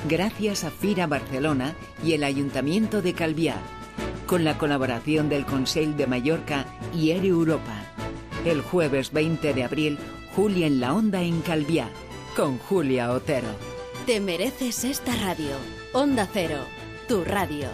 [0.09, 3.55] gracias a FIRA Barcelona y el Ayuntamiento de Calviá,
[4.27, 7.85] con la colaboración del Consell de Mallorca y Air Europa.
[8.45, 9.97] El jueves 20 de abril,
[10.35, 11.89] Julia en la Onda en Calviá,
[12.35, 13.49] con Julia Otero.
[14.07, 15.55] Te mereces esta radio.
[15.93, 16.57] Onda Cero,
[17.07, 17.67] tu radio.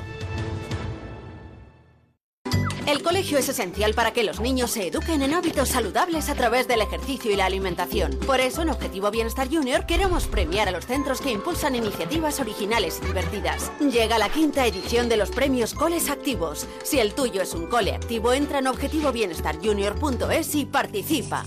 [2.85, 6.67] El colegio es esencial para que los niños se eduquen en hábitos saludables a través
[6.67, 8.19] del ejercicio y la alimentación.
[8.25, 12.99] Por eso en Objetivo Bienestar Junior queremos premiar a los centros que impulsan iniciativas originales
[13.01, 13.71] y divertidas.
[13.79, 16.67] Llega la quinta edición de los premios Coles Activos.
[16.83, 21.45] Si el tuyo es un cole activo, entra en objetivobienestarjunior.es y participa.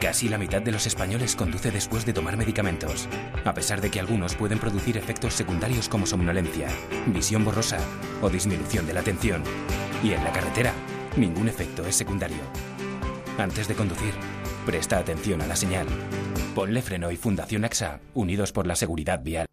[0.00, 3.08] Casi la mitad de los españoles conduce después de tomar medicamentos,
[3.44, 6.68] a pesar de que algunos pueden producir efectos secundarios como somnolencia,
[7.06, 7.78] visión borrosa
[8.20, 9.42] o disminución de la atención.
[10.04, 10.72] Y en la carretera,
[11.16, 12.42] ningún efecto es secundario.
[13.38, 14.12] Antes de conducir,
[14.66, 15.86] presta atención a la señal.
[16.54, 19.46] Ponle freno y Fundación AXA, unidos por la seguridad vial.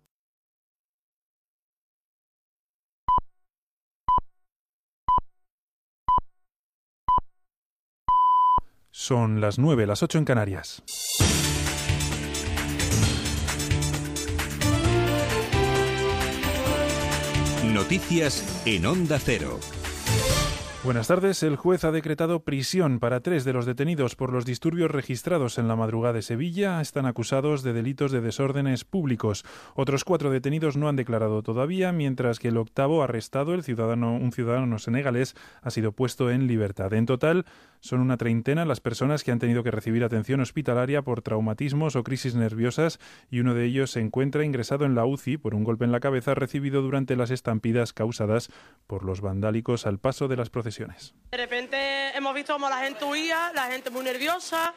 [8.95, 10.83] Son las 9, las 8 en Canarias.
[17.73, 19.59] Noticias en Onda Cero.
[20.83, 21.41] Buenas tardes.
[21.43, 25.69] El juez ha decretado prisión para tres de los detenidos por los disturbios registrados en
[25.69, 26.81] la madrugada de Sevilla.
[26.81, 29.45] Están acusados de delitos de desórdenes públicos.
[29.75, 34.33] Otros cuatro detenidos no han declarado todavía, mientras que el octavo arrestado, el ciudadano, un
[34.33, 36.93] ciudadano senegalés, ha sido puesto en libertad.
[36.93, 37.45] En total,
[37.83, 42.03] son una treintena las personas que han tenido que recibir atención hospitalaria por traumatismos o
[42.03, 42.97] crisis nerviosas
[43.29, 45.99] y uno de ellos se encuentra ingresado en la UCI por un golpe en la
[45.99, 48.49] cabeza recibido durante las estampidas causadas
[48.87, 51.13] por los vandálicos al paso de las procesiones.
[51.31, 54.73] De repente hemos visto como la gente huía, la gente muy nerviosa.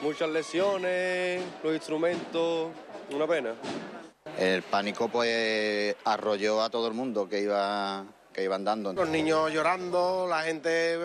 [0.00, 2.70] Muchas lesiones, los instrumentos,
[3.12, 3.54] una pena.
[4.38, 8.04] El pánico pues arrolló a todo el mundo que iba
[8.36, 8.92] que iban dando.
[8.92, 10.98] Los niños llorando, la gente,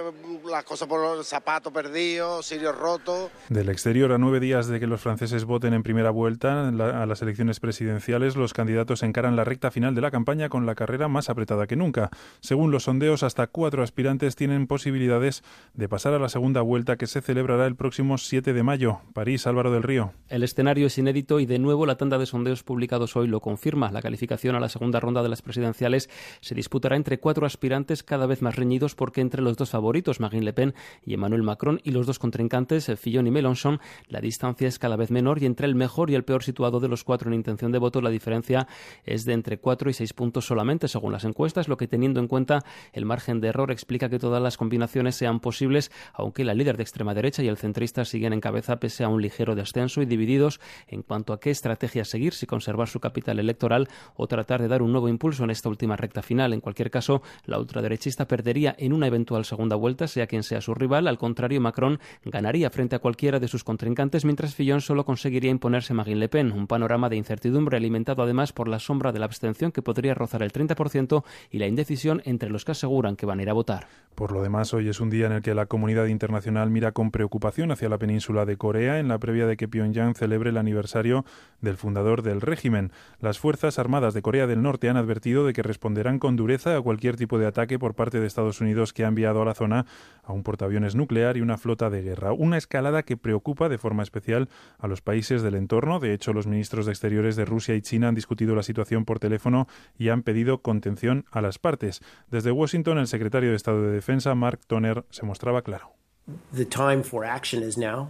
[0.49, 3.31] las cosas por los zapatos perdidos, sirios rotos.
[3.47, 7.21] Del exterior, a nueve días de que los franceses voten en primera vuelta a las
[7.21, 11.29] elecciones presidenciales, los candidatos encaran la recta final de la campaña con la carrera más
[11.29, 12.09] apretada que nunca.
[12.41, 15.41] Según los sondeos, hasta cuatro aspirantes tienen posibilidades
[15.73, 18.99] de pasar a la segunda vuelta que se celebrará el próximo 7 de mayo.
[19.13, 20.11] París, Álvaro del Río.
[20.27, 23.89] El escenario es inédito y de nuevo la tanda de sondeos publicados hoy lo confirma.
[23.89, 26.09] La calificación a la segunda ronda de las presidenciales
[26.41, 30.43] se disputará entre cuatro aspirantes cada vez más reñidos porque entre los dos favoritos, Marine
[30.43, 30.73] Le Pen
[31.05, 33.79] y Emmanuel Macron, y los dos contrincantes, eh, Fillon y Mélenchon,
[34.09, 36.89] la distancia es cada vez menor y entre el mejor y el peor situado de
[36.89, 38.67] los cuatro en intención de voto la diferencia
[39.05, 42.27] es de entre cuatro y seis puntos solamente, según las encuestas, lo que teniendo en
[42.27, 46.77] cuenta el margen de error explica que todas las combinaciones sean posibles, aunque la líder
[46.77, 50.05] de extrema derecha y el centrista siguen en cabeza pese a un ligero descenso y
[50.05, 54.67] divididos en cuanto a qué estrategia seguir, si conservar su capital electoral o tratar de
[54.67, 56.53] dar un nuevo impulso en esta última recta final.
[56.53, 57.10] En cualquier caso,
[57.45, 61.07] la ultraderechista perdería en una eventual segunda vuelta, sea quien sea su rival.
[61.07, 65.93] Al contrario, Macron ganaría frente a cualquiera de sus contrincantes, mientras Fillon solo conseguiría imponerse
[65.93, 66.51] a Marine Le Pen.
[66.51, 70.43] Un panorama de incertidumbre alimentado además por la sombra de la abstención que podría rozar
[70.43, 73.87] el 30% y la indecisión entre los que aseguran que van a ir a votar.
[74.15, 77.11] Por lo demás, hoy es un día en el que la comunidad internacional mira con
[77.11, 81.25] preocupación hacia la península de Corea en la previa de que Pyongyang celebre el aniversario
[81.61, 82.91] del fundador del régimen.
[83.19, 86.81] Las Fuerzas Armadas de Corea del Norte han advertido de que responderán con dureza a
[86.81, 89.85] cualquier tipo de ataque por parte de Estados Unidos que ha enviado a la zona
[90.23, 92.31] a un portaaviones nuclear y una flota de guerra.
[92.31, 95.99] Una escalada que preocupa de forma especial a los países del entorno.
[95.99, 99.19] De hecho, los ministros de Exteriores de Rusia y China han discutido la situación por
[99.19, 102.01] teléfono y han pedido contención a las partes.
[102.29, 105.93] Desde Washington, el secretario de Estado de Defensa, Mark Toner, se mostraba claro.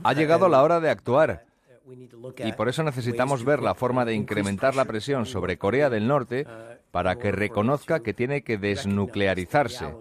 [0.03, 1.45] Ha llegado la hora de actuar.
[2.45, 6.45] Y por eso necesitamos ver la forma de incrementar la presión sobre Corea del Norte
[6.91, 9.93] para que reconozca que tiene que desnuclearizarse,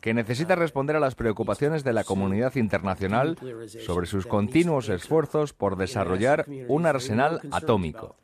[0.00, 3.36] que necesita responder a las preocupaciones de la comunidad internacional
[3.84, 8.16] sobre sus continuos esfuerzos por desarrollar un arsenal atómico.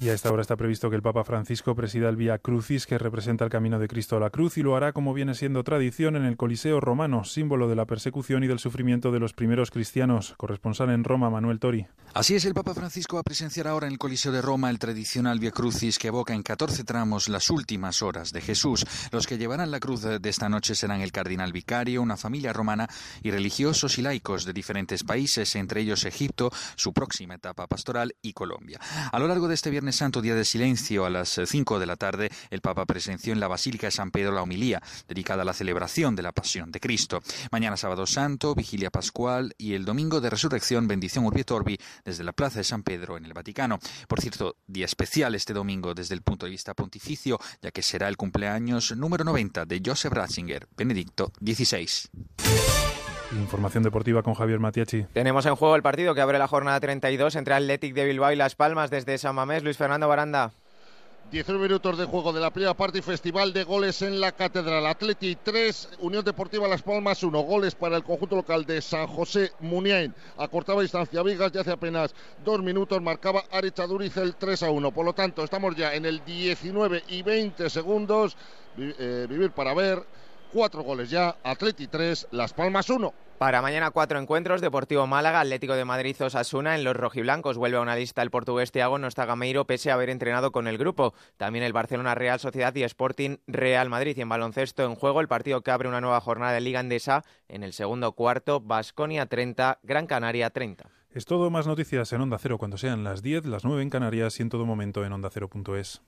[0.00, 2.98] Y a esta hora está previsto que el Papa Francisco presida el Vía Crucis, que
[2.98, 6.14] representa el camino de Cristo a la cruz, y lo hará como viene siendo tradición
[6.14, 10.34] en el Coliseo romano, símbolo de la persecución y del sufrimiento de los primeros cristianos.
[10.36, 11.88] Corresponsal en Roma, Manuel Tori.
[12.14, 14.78] Así es, el Papa Francisco va a presenciar ahora en el Coliseo de Roma el
[14.78, 18.86] tradicional Via Crucis que evoca en 14 tramos las últimas horas de Jesús.
[19.10, 22.88] Los que llevarán la cruz de esta noche serán el cardenal vicario, una familia romana
[23.22, 28.32] y religiosos y laicos de diferentes países, entre ellos Egipto, su próxima etapa pastoral, y
[28.32, 28.78] Colombia.
[29.10, 31.86] A lo largo de este viernes Santo, día de silencio, a las 5 eh, de
[31.86, 35.44] la tarde, el Papa presenció en la Basílica de San Pedro la homilía dedicada a
[35.44, 37.20] la celebración de la Pasión de Cristo.
[37.50, 42.24] Mañana sábado santo, vigilia pascual y el domingo de resurrección, bendición Urbi et Orbi desde
[42.24, 43.78] la Plaza de San Pedro en el Vaticano.
[44.06, 48.08] Por cierto, día especial este domingo desde el punto de vista pontificio, ya que será
[48.08, 52.77] el cumpleaños número 90 de Joseph Ratzinger, Benedicto XVI.
[53.32, 55.04] Información deportiva con Javier Matiachi.
[55.12, 58.36] Tenemos en juego el partido que abre la jornada 32 entre Athletic de Bilbao y
[58.36, 59.62] Las Palmas desde San Mamés.
[59.62, 60.52] Luis Fernando Baranda.
[61.30, 64.86] 19 minutos de juego de la primera parte y festival de goles en la Catedral.
[64.86, 67.38] Atleti 3, Unión Deportiva Las Palmas 1.
[67.40, 70.14] Goles para el conjunto local de San José Muniain.
[70.38, 74.90] Acortaba distancia Vigas y hace apenas dos minutos marcaba Arecha el 3 a 1.
[74.90, 78.34] Por lo tanto, estamos ya en el 19 y 20 segundos.
[78.78, 80.02] Eh, vivir para ver.
[80.52, 81.36] Cuatro goles ya.
[81.42, 83.12] Atleti 3, Las Palmas 1.
[83.38, 86.74] Para mañana cuatro encuentros, Deportivo Málaga, Atlético de Madrid, Osasuna.
[86.74, 90.50] En los rojiblancos vuelve a una lista el portugués Thiago Nostagameiro, pese a haber entrenado
[90.50, 91.14] con el grupo.
[91.36, 94.16] También el Barcelona Real Sociedad y Sporting Real Madrid.
[94.16, 97.24] Y en baloncesto en juego, el partido que abre una nueva jornada de Liga Endesa.
[97.46, 100.90] En el segundo cuarto, Basconia 30, Gran Canaria 30.
[101.12, 104.40] Es todo, más noticias en Onda Cero cuando sean las 10, las 9 en Canarias
[104.40, 106.02] y en todo momento en ondacero.es.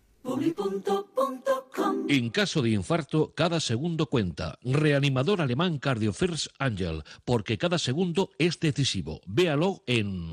[2.08, 4.58] En caso de infarto, cada segundo cuenta.
[4.62, 9.20] Reanimador alemán Cardio First Angel, porque cada segundo es decisivo.
[9.26, 10.30] Véalo en...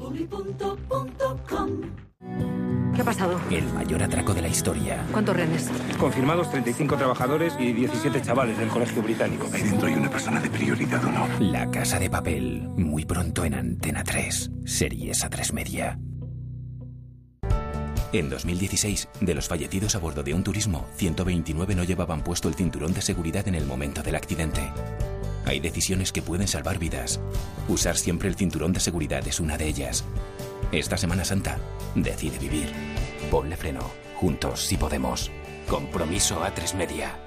[2.95, 3.39] ¿Qué ha pasado?
[3.51, 5.05] El mayor atraco de la historia.
[5.11, 5.69] ¿Cuántos renes?
[5.99, 9.47] Confirmados 35 trabajadores y 17 chavales del colegio británico.
[9.53, 11.27] Ahí dentro hay una persona de prioridad o no.
[11.39, 12.67] La Casa de Papel.
[12.75, 14.49] Muy pronto en Antena 3.
[14.65, 15.99] Series a 3 media.
[18.13, 22.55] En 2016, de los fallecidos a bordo de un turismo, 129 no llevaban puesto el
[22.55, 24.61] cinturón de seguridad en el momento del accidente.
[25.45, 27.19] Hay decisiones que pueden salvar vidas.
[27.67, 30.05] Usar siempre el cinturón de seguridad es una de ellas.
[30.71, 31.59] Esta Semana Santa,
[31.95, 32.71] decide vivir.
[33.29, 33.91] Ponle freno.
[34.15, 35.29] Juntos si podemos.
[35.67, 37.26] Compromiso a tres media.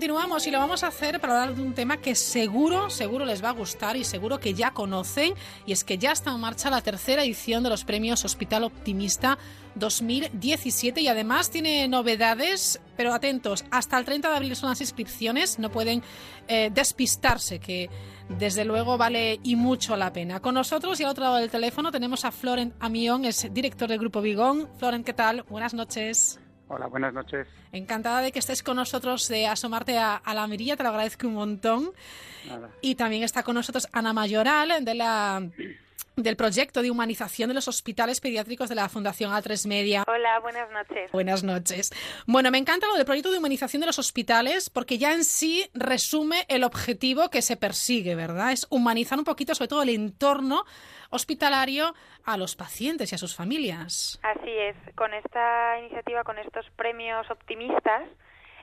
[0.00, 3.44] Continuamos y lo vamos a hacer para hablar de un tema que seguro, seguro les
[3.44, 5.34] va a gustar y seguro que ya conocen,
[5.66, 9.36] y es que ya está en marcha la tercera edición de los premios Hospital Optimista
[9.74, 15.58] 2017 y además tiene novedades, pero atentos, hasta el 30 de abril son las inscripciones,
[15.58, 16.02] no pueden
[16.48, 17.90] eh, despistarse, que
[18.30, 20.40] desde luego vale y mucho la pena.
[20.40, 23.98] Con nosotros y al otro lado del teléfono tenemos a Florent Amión, es director del
[23.98, 24.66] Grupo Vigón.
[24.78, 25.42] Florent, ¿qué tal?
[25.42, 26.40] Buenas noches.
[26.72, 27.48] Hola, buenas noches.
[27.72, 31.34] Encantada de que estés con nosotros, de asomarte a, la mirilla, te lo agradezco un
[31.34, 31.90] montón.
[32.80, 35.42] Y también está con nosotros Ana Mayoral, de la
[36.16, 40.04] del proyecto de humanización de los hospitales pediátricos de la Fundación A3 Media.
[40.06, 41.10] Hola, buenas noches.
[41.12, 41.90] Buenas noches.
[42.26, 45.68] Bueno, me encanta lo del proyecto de humanización de los hospitales porque ya en sí
[45.74, 48.52] resume el objetivo que se persigue, ¿verdad?
[48.52, 50.64] Es humanizar un poquito sobre todo el entorno
[51.10, 51.94] hospitalario
[52.24, 54.18] a los pacientes y a sus familias.
[54.22, 58.04] Así es, con esta iniciativa, con estos premios optimistas,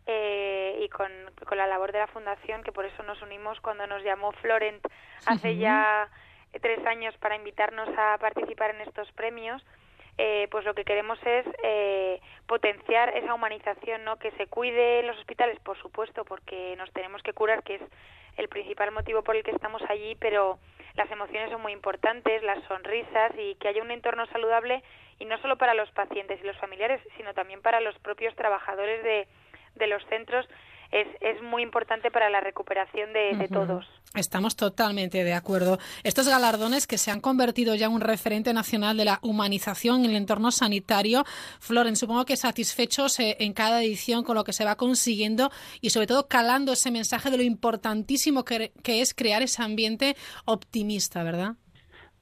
[0.10, 1.12] eh, y con,
[1.52, 4.82] la labor de la Fundación, que por eso nos unimos cuando nos llamó Florent
[5.26, 6.10] hace ya
[6.62, 9.62] tres años para invitarnos a participar en estos premios,
[10.18, 14.16] eh, pues lo que queremos es eh, potenciar esa humanización, ¿no?
[14.18, 17.82] Que se cuide en los hospitales, por supuesto, porque nos tenemos que curar, que es
[18.38, 20.58] el principal motivo por el que estamos allí, pero
[20.98, 24.84] las emociones son muy importantes, las sonrisas y que haya un entorno saludable
[25.20, 29.04] y no solo para los pacientes y los familiares, sino también para los propios trabajadores
[29.04, 30.48] de, los centros
[30.92, 33.86] es, es muy importante para la recuperación de, todos.
[34.16, 35.78] Estamos totalmente de acuerdo.
[36.04, 40.12] Estos galardones que se han convertido ya en un referente nacional de la humanización en
[40.12, 41.24] el entorno sanitario,
[41.60, 45.90] Floren, supongo que satisfechos eh, en cada edición con lo que se va consiguiendo y
[45.90, 50.16] sobre todo calando ese mensaje de lo importantísimo que, que es crear ese ambiente
[50.46, 51.56] optimista, ¿verdad?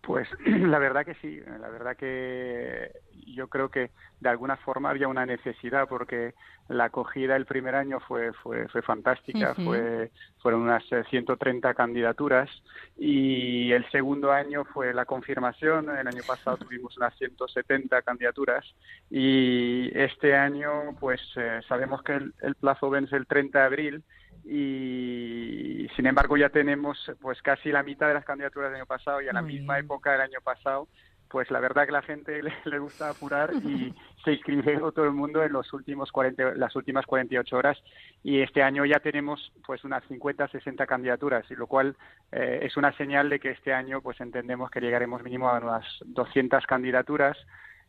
[0.05, 2.91] Pues la verdad que sí, la verdad que
[3.27, 6.33] yo creo que de alguna forma había una necesidad porque
[6.67, 12.49] la acogida el primer año fue fue, fue fantástica, fue fueron unas 130 eh, candidaturas
[12.97, 18.65] y el segundo año fue la confirmación, el año pasado tuvimos unas 170 candidaturas
[19.09, 24.03] y este año pues eh, sabemos que el, el plazo vence el 30 de abril
[24.45, 29.21] y sin embargo ya tenemos pues casi la mitad de las candidaturas del año pasado
[29.21, 30.87] y a la misma época del año pasado
[31.29, 33.93] pues la verdad que la gente le, gusta apurar y
[34.23, 37.77] se inscribió todo el mundo en los últimos 40, las últimas 48 horas.
[38.23, 41.95] Y este año ya tenemos pues unas 50, 60 candidaturas y lo cual
[42.31, 45.85] eh, es una señal de que este año pues entendemos que llegaremos mínimo a unas
[46.05, 47.37] 200 candidaturas.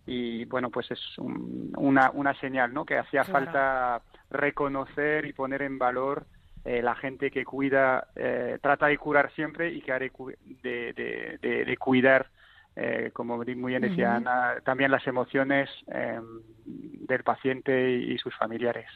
[0.09, 5.79] Y bueno pues es una, una señal no que hacía falta reconocer y poner en
[5.79, 6.27] valor
[6.67, 10.11] eh, la gente que cuida, eh, trata de curar siempre y que ha de,
[11.41, 12.27] de, cuidar,
[12.75, 18.87] eh, como muy bien decía Ana, también las emociones del paciente y sus familiares.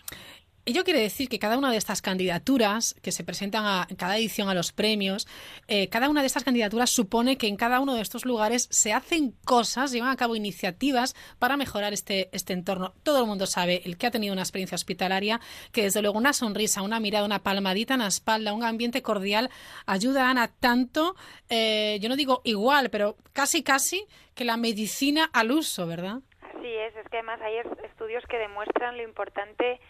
[0.70, 4.48] Ello quiere decir que cada una de estas candidaturas que se presentan a cada edición
[4.48, 5.26] a los premios,
[5.66, 8.92] eh, cada una de estas candidaturas supone que en cada uno de estos lugares se
[8.92, 12.94] hacen cosas, llevan a cabo iniciativas para mejorar este, este entorno.
[13.02, 15.40] Todo el mundo sabe, el que ha tenido una experiencia hospitalaria,
[15.72, 19.50] que desde luego una sonrisa, una mirada, una palmadita en la espalda, un ambiente cordial,
[19.86, 21.16] ayudan a tanto,
[21.48, 24.06] eh, yo no digo igual, pero casi casi
[24.36, 26.20] que la medicina al uso, ¿verdad?
[26.42, 27.54] Así es, es que además hay
[27.84, 29.80] estudios que demuestran lo importante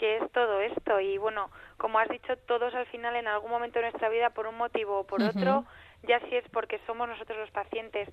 [0.00, 0.98] que es todo esto.
[0.98, 4.46] Y bueno, como has dicho, todos al final en algún momento de nuestra vida, por
[4.46, 5.66] un motivo o por otro,
[6.04, 8.08] ya si es porque somos nosotros los pacientes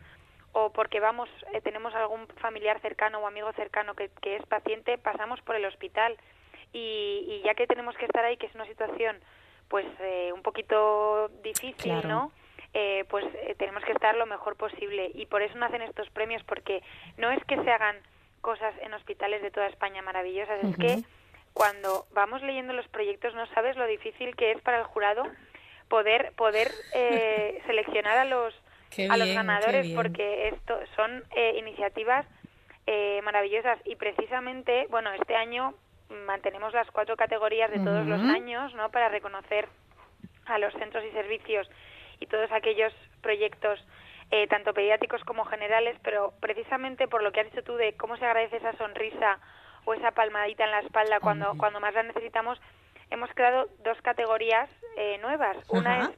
[0.52, 4.98] o porque vamos, eh, tenemos algún familiar cercano o amigo cercano que, que es paciente,
[4.98, 6.18] pasamos por el hospital.
[6.74, 9.18] Y, y, ya que tenemos que estar ahí, que es una situación
[9.70, 12.32] pues eh, un poquito difícil, ¿no?
[12.74, 13.26] Eh, pues
[13.58, 16.84] tenemos que estar lo mejor posible y por eso nacen estos premios porque
[17.18, 17.96] no es que se hagan
[18.42, 21.04] cosas en hospitales de toda España maravillosas, es que
[21.58, 25.24] cuando vamos leyendo los proyectos no sabes lo difícil que es para el jurado
[25.90, 28.54] poder poder eh, seleccionar a los
[29.10, 32.26] a los ganadores porque esto son eh, iniciativas
[32.86, 33.80] eh, maravillosas.
[33.86, 35.74] Y precisamente bueno este año
[36.28, 39.68] mantenemos las cuatro categorías de todos los años no para reconocer
[40.46, 41.68] a los centros y servicios
[42.20, 43.84] y todos aquellos proyectos
[44.50, 48.26] tanto pediátricos como generales pero precisamente por lo que has dicho tú de cómo se
[48.26, 49.40] agradece esa sonrisa
[49.88, 52.60] o esa palmadita en la espalda cuando, cuando más la necesitamos,
[53.10, 55.56] hemos creado dos categorías eh, nuevas.
[55.70, 56.10] Una es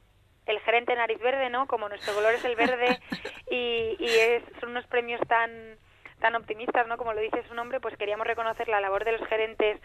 [0.46, 1.68] el gerente nariz verde, ¿no?
[1.68, 2.98] Como nuestro color es el verde
[3.50, 5.78] y, y es, son unos premios tan
[6.18, 6.98] tan optimistas, ¿no?
[6.98, 9.80] Como lo dice su nombre, pues queríamos reconocer la labor de los gerentes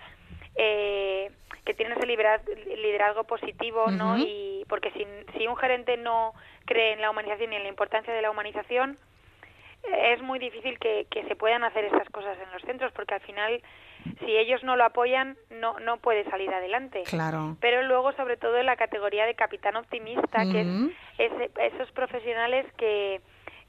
[0.56, 1.32] eh,
[1.64, 4.18] que tienen ese liderazgo positivo, ¿no?
[4.18, 5.06] Y porque si,
[5.38, 6.34] si un gerente no
[6.66, 8.98] cree en la humanización y en la importancia de la humanización,
[9.94, 13.22] es muy difícil que, que, se puedan hacer estas cosas en los centros porque al
[13.22, 13.62] final
[14.20, 17.04] si ellos no lo apoyan no no puede salir adelante.
[17.04, 17.58] Claro.
[17.60, 20.62] Pero luego sobre todo en la categoría de capitán optimista que
[21.18, 23.22] es, esos profesionales que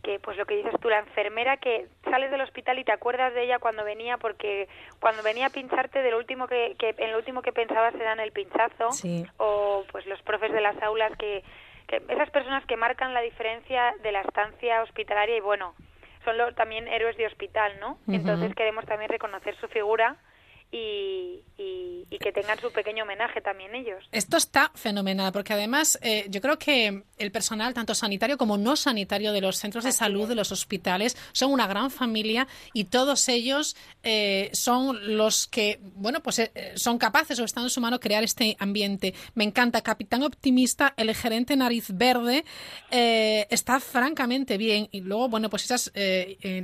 [0.03, 3.35] que pues lo que dices tú la enfermera que sales del hospital y te acuerdas
[3.35, 4.69] de ella cuando venía porque
[5.01, 8.13] cuando venía a pincharte de lo último que, que en lo último que pensabas era
[8.13, 8.91] en el pinchazo
[9.39, 11.43] o pues los profes de las aulas que,
[11.89, 15.75] que esas personas que marcan la diferencia de la estancia hospitalaria y bueno
[16.27, 17.99] son los, también héroes de hospital, ¿no?
[18.09, 20.17] Entonces queremos también reconocer su figura
[20.71, 21.43] y,
[22.19, 24.05] que tengan su pequeño homenaje también ellos.
[24.11, 28.75] Esto está fenomenal, porque además eh, yo creo que el personal, tanto sanitario como no
[28.75, 33.29] sanitario de los centros de salud, de los hospitales, son una gran familia y todos
[33.29, 38.01] ellos eh, son los que, bueno, pues eh, son capaces o están en su mano
[38.01, 39.15] crear este ambiente.
[39.35, 42.45] Me encanta, Capitán Optimista, el gerente Nariz Verde,
[42.91, 44.89] está francamente bien.
[44.91, 45.93] Y luego, bueno, pues esa es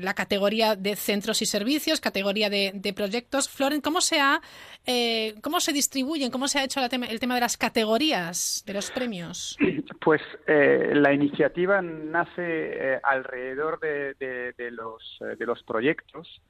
[0.02, 3.48] la categoría de centros y servicios, categoría de, de proyectos.
[3.48, 4.40] Florent, ¿Cómo se, ha,
[4.86, 8.90] eh, ¿Cómo se distribuyen, cómo se ha hecho el tema, de las categorías de los
[8.90, 9.58] premios?
[10.00, 16.40] Pues eh, la iniciativa nace eh, alrededor de, de, los, de los proyectos,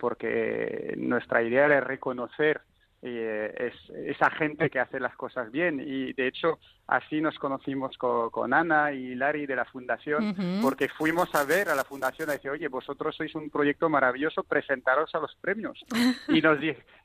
[0.00, 2.62] porque nuestra idea era reconocer
[3.08, 5.80] es esa gente que hace las cosas bien.
[5.80, 11.34] Y de hecho así nos conocimos con, Ana y Lari de la fundación porque fuimos
[11.34, 15.18] a ver a la fundación a decir oye vosotros sois un proyecto maravilloso presentaros a
[15.18, 15.84] los premios
[16.28, 16.58] y nos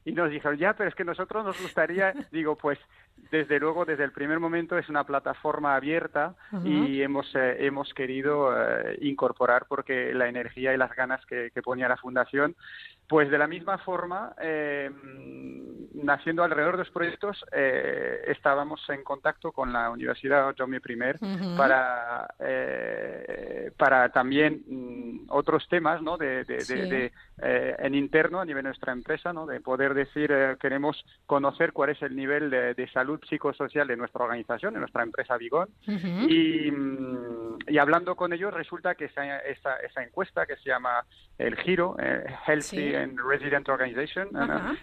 [0.06, 2.78] y nos dijeron ya pero es que nosotros nos gustaría digo pues
[3.32, 6.36] desde luego desde el primer momento es una plataforma abierta
[6.66, 11.62] y hemos eh, hemos querido eh, incorporar porque la energía y las ganas que, que
[11.62, 12.56] ponía la fundación
[13.12, 14.90] pues de la misma forma, eh,
[15.96, 22.34] naciendo alrededor de los proyectos, eh, estábamos en contacto con la Universidad Jaume I para,
[22.40, 26.16] eh, para también mm, otros temas ¿no?
[26.16, 29.46] de, de, en interno a nivel de nuestra empresa, ¿no?
[29.46, 34.74] de poder decir, queremos conocer cuál es el nivel de, salud psicosocial de nuestra organización,
[34.74, 35.70] de nuestra empresa Vigón.
[35.88, 41.06] y, mm, y, hablando con ellos, resulta que esa, esa, esa encuesta que se llama
[41.38, 41.96] el Giro,
[42.46, 42.94] Healthy
[43.28, 44.30] Resident Organization,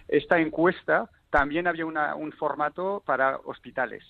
[0.07, 4.03] esta encuesta también había un formato para hospitales.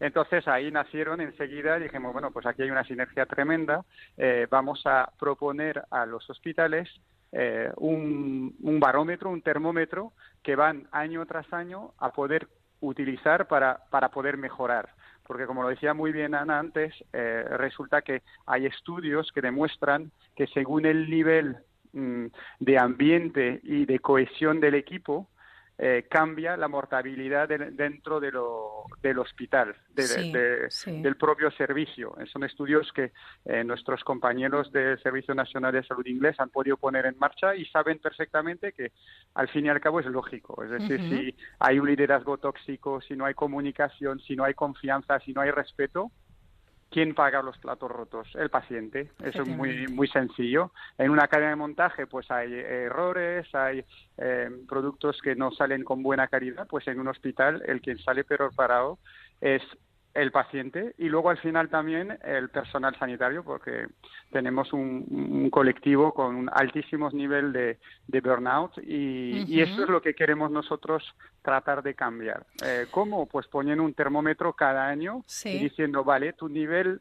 [0.00, 3.84] Entonces ahí nacieron enseguida y dijimos, bueno, pues aquí hay una sinergia tremenda,
[4.16, 6.88] eh, vamos a proponer a los hospitales
[7.32, 10.12] eh, un, barómetro, un termómetro
[10.42, 12.48] que van año tras año a poder
[12.80, 14.90] utilizar para, para poder mejorar.
[15.26, 20.10] Porque como lo decía muy bien Ana antes, eh, resulta que hay estudios que demuestran
[20.34, 21.58] que según el nivel
[21.94, 22.28] Mm,
[22.58, 25.28] de ambiente y de cohesión del equipo,
[25.78, 32.14] eh, cambia la mortalidad dentro de lo, del hospital, del propio servicio.
[32.30, 33.12] Son estudios que
[33.44, 37.64] eh, nuestros compañeros del Servicio Nacional de Salud Inglés han podido poner en marcha y
[37.66, 38.92] saben perfectamente que
[39.34, 40.62] al fin y al cabo es lógico.
[40.62, 45.18] Es decir, si hay un liderazgo tóxico, si no hay comunicación, si no hay confianza,
[45.20, 46.12] si no hay respeto,
[46.92, 48.28] ¿Quién paga los platos rotos?
[48.34, 49.10] El paciente.
[49.24, 50.72] Eso es muy, muy sencillo.
[50.98, 53.82] En una cadena de montaje, pues hay errores, hay
[54.18, 56.66] eh, productos que no salen con buena calidad.
[56.68, 58.98] Pues en un hospital, el quien sale peor parado
[59.40, 59.62] es
[60.14, 63.86] el paciente y luego al final también el personal sanitario porque
[64.30, 67.78] tenemos un, colectivo con un altísimo nivel de,
[68.20, 71.02] burnout y, eso es lo que queremos nosotros
[71.42, 72.44] tratar de cambiar.
[72.64, 73.26] Eh, ¿Cómo?
[73.26, 77.00] Pues poniendo un termómetro cada año y diciendo, vale, tu nivel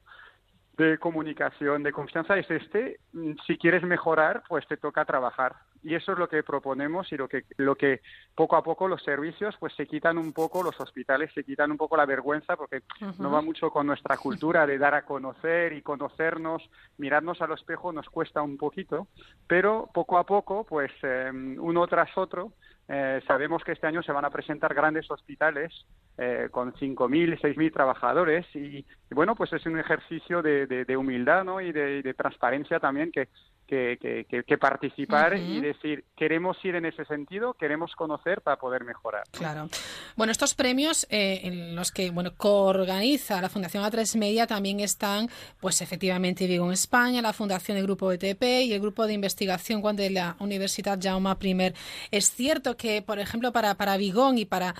[0.78, 2.99] de comunicación, de confianza es este,
[3.45, 7.27] si quieres mejorar, pues te toca trabajar y eso es lo que proponemos y lo
[7.27, 8.01] que lo que
[8.36, 11.77] poco a poco los servicios pues se quitan un poco los hospitales se quitan un
[11.77, 12.82] poco la vergüenza porque
[13.19, 17.91] no va mucho con nuestra cultura de dar a conocer y conocernos mirarnos al espejo
[17.91, 19.07] nos cuesta un poquito
[19.47, 22.53] pero poco a poco pues em, uno tras otro
[22.93, 25.71] eh, sabemos que este año se van a presentar grandes hospitales
[26.17, 31.61] eh, con 5.000, 6.000 trabajadores y, bueno, pues es un ejercicio de, de, humildad ¿no?
[31.61, 33.29] y de, de, transparencia también que,
[33.72, 39.24] que, participar y decir, queremos ir en ese sentido, queremos conocer para poder mejorar.
[39.32, 39.69] Claro.
[40.17, 45.30] Bueno, estos premios eh, en los que bueno coorganiza la Fundación A3 Media también están,
[45.59, 49.82] pues efectivamente, Vigo en España, la Fundación del Grupo ETP y el Grupo de Investigación
[49.95, 51.74] de la Universidad Jaume I.
[52.11, 54.76] Es cierto que, por ejemplo, para, para Vigón y para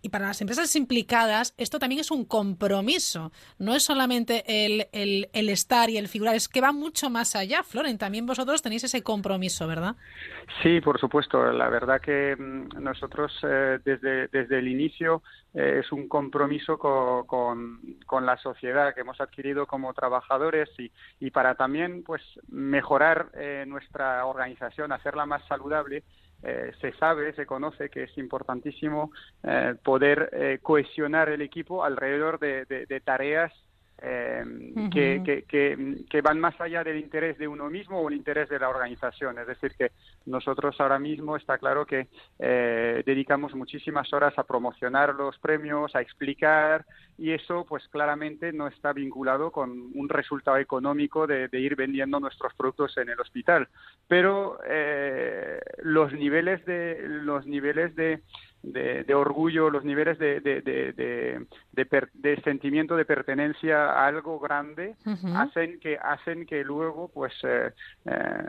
[0.00, 3.32] y para las empresas implicadas, esto también es un compromiso.
[3.58, 7.62] No es solamente el, el, estar y el figurar, es que va mucho más allá.
[7.62, 9.96] Floren, también vosotros tenéis ese compromiso, ¿verdad?
[10.62, 11.52] Sí, por supuesto.
[11.52, 15.22] La verdad que mm, nosotros eh, desde, desde el inicio
[15.54, 21.30] eh, es un compromiso con, con, la sociedad que hemos adquirido como trabajadores y, y
[21.30, 26.04] para también pues mejorar eh, nuestra organización, hacerla más saludable
[26.42, 29.12] eh, se sabe, se conoce que es importantísimo
[29.42, 33.52] eh, poder eh, cohesionar el equipo alrededor de, de tareas
[34.04, 34.44] eh,
[34.92, 35.44] que,
[36.08, 39.38] que, van más allá del interés de uno mismo o el interés de la organización.
[39.38, 39.92] Es decir, que
[40.26, 46.00] nosotros ahora mismo está claro que eh, dedicamos muchísimas horas a promocionar los premios, a
[46.00, 46.84] explicar,
[47.16, 52.54] y eso pues claramente no está vinculado con un resultado económico de, ir vendiendo nuestros
[52.54, 53.68] productos en el hospital.
[54.08, 58.22] Pero eh, los niveles de los niveles de
[58.62, 61.46] de, orgullo, los niveles de, de,
[62.44, 64.94] sentimiento de pertenencia a algo grande
[65.34, 67.72] hacen que hacen que luego pues eh,
[68.04, 68.44] eh,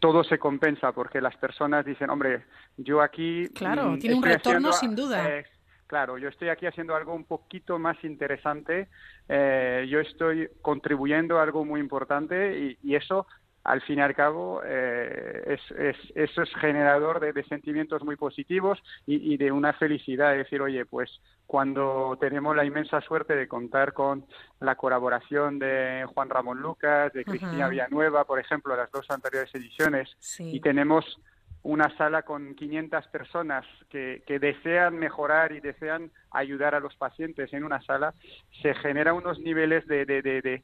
[0.00, 2.44] todo se compensa porque las personas dicen hombre
[2.76, 5.46] yo aquí claro mm, tiene un retorno sin duda eh,
[5.86, 8.88] claro yo estoy aquí haciendo algo un poquito más interesante
[9.28, 13.26] yo estoy contribuyendo a algo muy importante y, y eso
[13.64, 19.36] al fin y al cabo eh, es, eso es generador de, sentimientos muy positivos y,
[19.36, 24.24] de una felicidad, es decir, oye, pues cuando tenemos la inmensa suerte de contar con
[24.60, 30.16] la colaboración de Juan Ramón Lucas, de Cristina Villanueva, por ejemplo, las dos anteriores ediciones,
[30.38, 31.18] y tenemos
[31.62, 37.52] una sala con 500 personas que, que desean mejorar y desean ayudar a los pacientes
[37.52, 38.14] en una sala,
[38.62, 40.62] se genera unos niveles de, de, de, de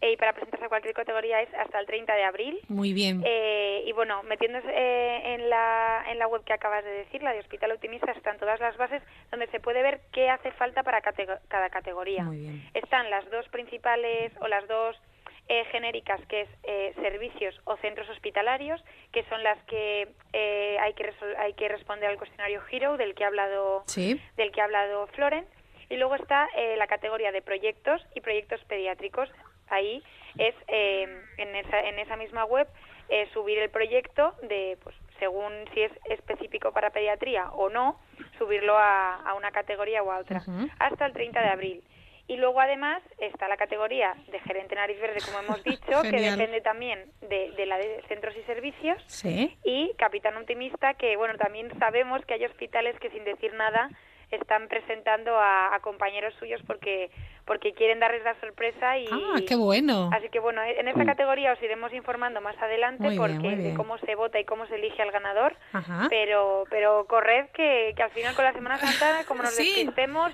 [0.00, 2.60] y para presentarse a cualquier categoría es hasta el 30 de abril.
[2.68, 3.22] Muy bien.
[3.24, 7.32] Eh, y bueno, metiéndose eh, en, la, en la web que acabas de decir, la
[7.32, 11.02] de Hospital Optimista, están todas las bases donde se puede ver qué hace falta para
[11.02, 12.24] cada categoría.
[12.24, 12.70] Muy bien.
[12.74, 14.96] Están las dos principales o las dos
[15.50, 20.92] eh, genéricas, que es eh, servicios o centros hospitalarios, que son las que eh, hay
[20.92, 25.06] que hay que responder al cuestionario Hero del que ha hablado del que ha hablado
[25.06, 25.46] Floren.
[25.88, 26.46] Y luego está
[26.76, 29.30] la categoría de proyectos y proyectos pediátricos,
[29.70, 30.02] ahí
[30.38, 32.68] es eh, en, esa, en esa misma web
[33.08, 37.98] eh, subir el proyecto de, pues, según si es específico para pediatría o no,
[38.38, 40.42] subirlo a, a una categoría o a otra,
[40.78, 41.84] hasta el 30 de abril.
[42.28, 46.60] Y luego además está la categoría de gerente nariz verde, como hemos dicho, que depende
[46.60, 49.02] también de, de, la de centros y servicios.
[49.64, 53.88] Y capitán optimista, que bueno, también sabemos que hay hospitales que sin decir nada
[54.30, 57.10] están presentando a, a compañeros suyos porque
[57.48, 60.10] porque quieren darles la sorpresa y ah qué bueno.
[60.12, 64.14] Así que bueno en esa categoría os iremos informando más adelante porque de cómo se
[64.14, 65.56] vota y cómo se elige al ganador
[66.10, 69.88] pero pero corred que, que, al final con la Semana Santa como nos sí,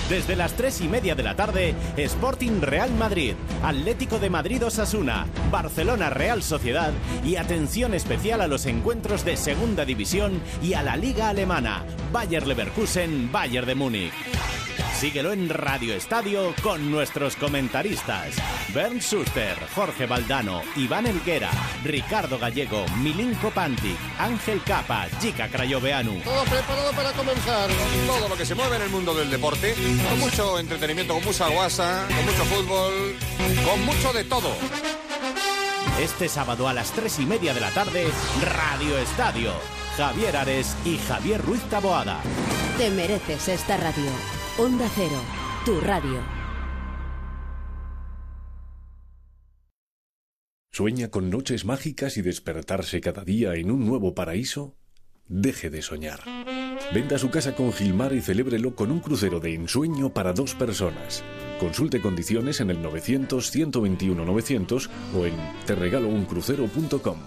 [0.09, 5.27] Desde las tres y media de la tarde, Sporting Real Madrid, Atlético de Madrid Osasuna,
[5.51, 6.93] Barcelona Real Sociedad
[7.25, 12.47] y atención especial a los encuentros de Segunda División y a la Liga Alemana, Bayer
[12.47, 14.13] Leverkusen, Bayer de Múnich.
[15.05, 18.37] Síguelo en Radio Estadio con nuestros comentaristas.
[18.73, 21.51] Bernd Schuster, Jorge Valdano, Iván Elguera,
[21.85, 26.23] Ricardo Gallego, Milinko Pantic, Ángel Capa, Chica Crayoveanu.
[26.23, 27.69] Todo preparado para comenzar.
[28.07, 29.75] Todo lo que se mueve en el mundo del deporte.
[30.09, 33.15] Con mucho entretenimiento, con mucha guasa, con mucho fútbol,
[33.63, 34.57] con mucho de todo.
[36.01, 38.07] Este sábado a las tres y media de la tarde,
[38.41, 39.53] Radio Estadio.
[39.99, 42.23] Javier Ares y Javier Ruiz Taboada.
[42.79, 44.11] Te mereces esta radio.
[44.57, 45.21] Onda Cero,
[45.65, 46.21] tu radio.
[50.71, 54.77] ¿Sueña con noches mágicas y despertarse cada día en un nuevo paraíso?
[55.27, 56.21] Deje de soñar.
[56.95, 61.25] Venda su casa con Gilmar y celébrelo con un crucero de ensueño para dos personas.
[61.59, 65.35] Consulte condiciones en el 900-121-900 o en
[65.67, 67.19] terregalouncrucero.com.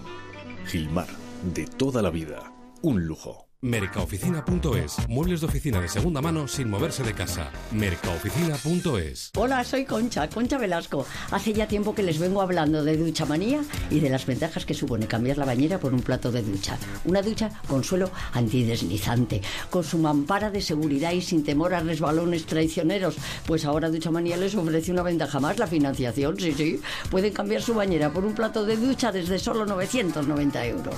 [0.66, 1.08] Gilmar,
[1.54, 3.47] de toda la vida, un lujo.
[3.60, 5.08] Mercaoficina.es.
[5.08, 7.50] Muebles de oficina de segunda mano sin moverse de casa.
[7.72, 9.32] Mercaoficina.es.
[9.36, 11.04] Hola, soy Concha, Concha Velasco.
[11.32, 14.74] Hace ya tiempo que les vengo hablando de ducha manía y de las ventajas que
[14.74, 16.78] supone cambiar la bañera por un plato de ducha.
[17.04, 22.46] Una ducha con suelo antideslizante, con su mampara de seguridad y sin temor a resbalones
[22.46, 23.16] traicioneros.
[23.44, 26.80] Pues ahora Ducha Manía les ofrece una ventaja más, la financiación, sí, sí.
[27.10, 30.94] Pueden cambiar su bañera por un plato de ducha desde solo 990 euros.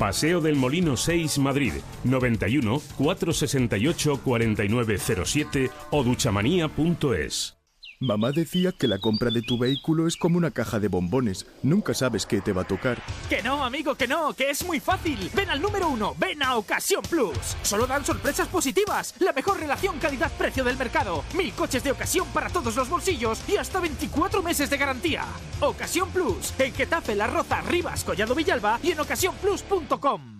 [0.00, 1.74] Paseo del Molino 6, Madrid.
[2.04, 7.60] 91 468 4907 o duchamanía.es.
[8.02, 11.46] Mamá decía que la compra de tu vehículo es como una caja de bombones.
[11.62, 12.96] Nunca sabes qué te va a tocar.
[13.28, 15.30] Que no, amigo, que no, que es muy fácil.
[15.34, 17.36] Ven al número uno, ven a Ocasión Plus.
[17.60, 19.14] Solo dan sorpresas positivas.
[19.18, 21.22] La mejor relación calidad-precio del mercado.
[21.36, 25.26] Mil coches de ocasión para todos los bolsillos y hasta 24 meses de garantía.
[25.60, 30.39] Ocasión Plus, en Getafe, La Roza, Rivas, Collado Villalba y en ocasiónplus.com.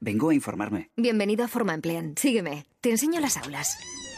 [0.00, 0.90] Vengo a informarme.
[0.96, 2.14] Bienvenido a Forma Emplean.
[2.16, 2.64] Sígueme.
[2.80, 3.76] Te enseño las aulas.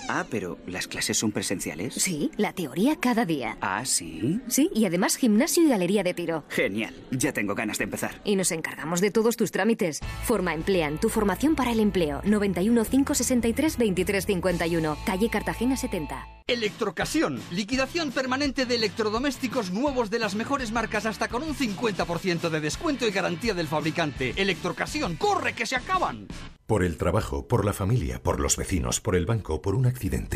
[0.09, 1.95] Ah, pero ¿las clases son presenciales?
[1.95, 3.57] Sí, la teoría cada día.
[3.61, 4.41] Ah, sí.
[4.49, 6.45] Sí, y además gimnasio y galería de tiro.
[6.49, 6.95] Genial.
[7.11, 8.21] Ya tengo ganas de empezar.
[8.25, 10.01] Y nos encargamos de todos tus trámites.
[10.25, 12.21] Forma Emplean, tu formación para el empleo.
[12.25, 16.29] 91 563 2351, calle Cartagena 70.
[16.47, 22.61] Electrocasión, liquidación permanente de electrodomésticos nuevos de las mejores marcas hasta con un 50% de
[22.61, 24.35] descuento y garantía del fabricante.
[24.37, 26.29] Electrocasión, corre que se acaban.
[26.67, 29.87] Por el trabajo, por la familia, por los vecinos, por el banco, por un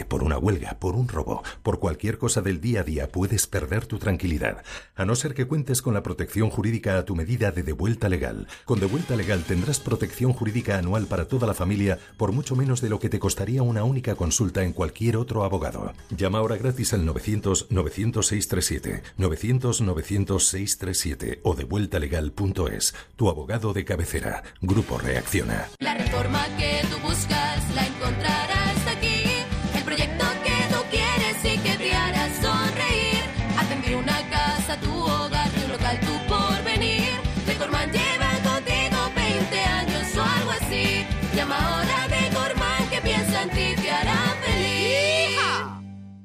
[0.08, 3.86] por una huelga, por un robo, por cualquier cosa del día a día puedes perder
[3.86, 4.62] tu tranquilidad,
[4.94, 8.46] a no ser que cuentes con la protección jurídica a tu medida de Devuelta Legal.
[8.64, 12.88] Con Devuelta Legal tendrás protección jurídica anual para toda la familia por mucho menos de
[12.88, 15.92] lo que te costaría una única consulta en cualquier otro abogado.
[16.16, 22.94] Llama ahora gratis al 900 900 637, 900 900 637 o devueltalegal.es.
[23.16, 24.42] Tu abogado de cabecera.
[24.60, 25.68] Grupo Reacciona.
[25.80, 28.67] La reforma que tú buscas la encontrarás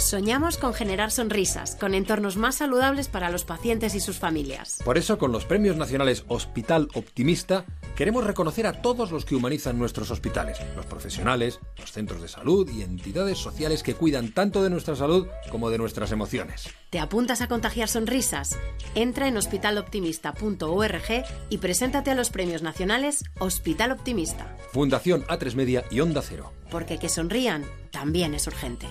[0.00, 4.78] Soñamos con generar sonrisas, con entornos más saludables para los pacientes y sus familias.
[4.82, 9.78] Por eso, con los Premios Nacionales Hospital Optimista, queremos reconocer a todos los que humanizan
[9.78, 14.70] nuestros hospitales, los profesionales, los centros de salud y entidades sociales que cuidan tanto de
[14.70, 16.70] nuestra salud como de nuestras emociones.
[16.88, 18.58] ¿Te apuntas a contagiar sonrisas?
[18.94, 24.56] Entra en hospitaloptimista.org y preséntate a los Premios Nacionales Hospital Optimista.
[24.72, 26.54] Fundación A3 Media y Onda Cero.
[26.70, 28.86] Porque que sonrían también es urgente.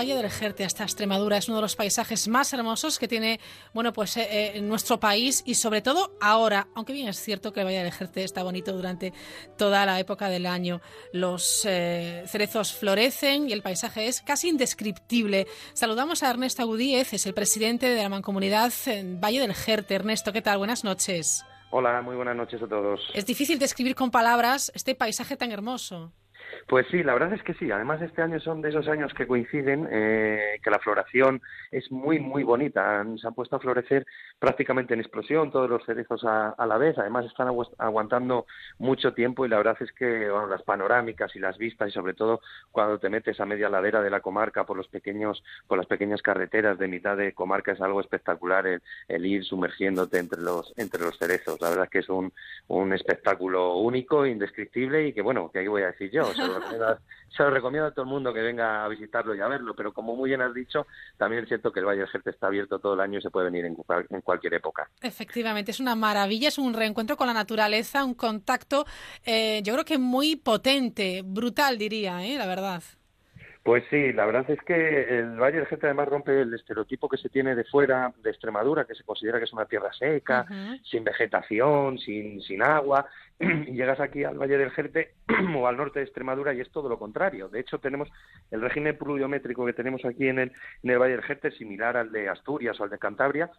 [0.00, 1.36] Valle del Jerte, hasta Extremadura.
[1.36, 3.38] Es uno de los paisajes más hermosos que tiene,
[3.74, 7.60] bueno, pues eh, eh, nuestro país y sobre todo ahora, aunque bien es cierto que
[7.60, 9.12] el Valle del Jerte está bonito durante
[9.58, 10.80] toda la época del año.
[11.12, 15.46] Los eh, cerezos florecen y el paisaje es casi indescriptible.
[15.74, 18.72] Saludamos a Ernesto Agudíez, es el presidente de la Mancomunidad
[19.22, 19.96] Valle del Jerte.
[19.96, 20.56] Ernesto, ¿qué tal?
[20.56, 21.44] Buenas noches.
[21.72, 23.02] Hola, muy buenas noches a todos.
[23.12, 26.10] Es difícil describir con palabras este paisaje tan hermoso.
[26.68, 27.70] Pues sí, la verdad es que sí.
[27.70, 31.40] Además, este año son de esos años que coinciden, eh, que la floración
[31.70, 33.04] es muy, muy bonita.
[33.16, 34.06] Se han puesto a florecer
[34.38, 36.96] prácticamente en explosión todos los cerezos a, la vez.
[36.98, 38.46] Además, están agu aguantando
[38.78, 42.14] mucho tiempo y la verdad es que bueno, las panorámicas y las vistas y sobre
[42.14, 42.40] todo
[42.70, 46.22] cuando te metes a media ladera de la comarca por los pequeños, por las pequeñas
[46.22, 51.18] carreteras de mitad de comarca es algo espectacular el, ir sumergiéndote entre los entre los
[51.18, 51.60] cerezos.
[51.60, 52.32] La verdad es que es un,
[52.68, 56.22] un espectáculo único, indescriptible y que bueno, que ahí voy a decir yo.
[56.60, 56.98] Recomiendo,
[57.36, 59.92] se lo recomiendo a todo el mundo que venga a visitarlo y a verlo, pero
[59.92, 60.86] como muy bien has dicho,
[61.16, 63.30] también es cierto que el Valle del Jerte está abierto todo el año y se
[63.30, 63.76] puede venir en,
[64.10, 64.88] en cualquier época.
[65.02, 68.84] Efectivamente, es una maravilla, es un reencuentro con la naturaleza, un contacto,
[69.24, 72.36] eh, yo creo que muy potente, brutal diría, ¿eh?
[72.36, 72.82] la verdad.
[73.62, 77.18] Pues sí, la verdad es que el Valle del Jerte además rompe el estereotipo que
[77.18, 80.46] se tiene de fuera de Extremadura, que se considera que es una tierra seca,
[80.82, 83.06] sin vegetación, sin, sin agua,
[83.66, 85.14] y llegas aquí al Valle del Jerte
[85.56, 87.48] o al norte de Extremadura y es todo lo contrario.
[87.48, 88.08] De hecho, tenemos
[88.50, 92.12] el régimen pluviométrico que tenemos aquí en el, en el Valle del Jerte similar al
[92.12, 93.50] de Asturias o al de Cantabria,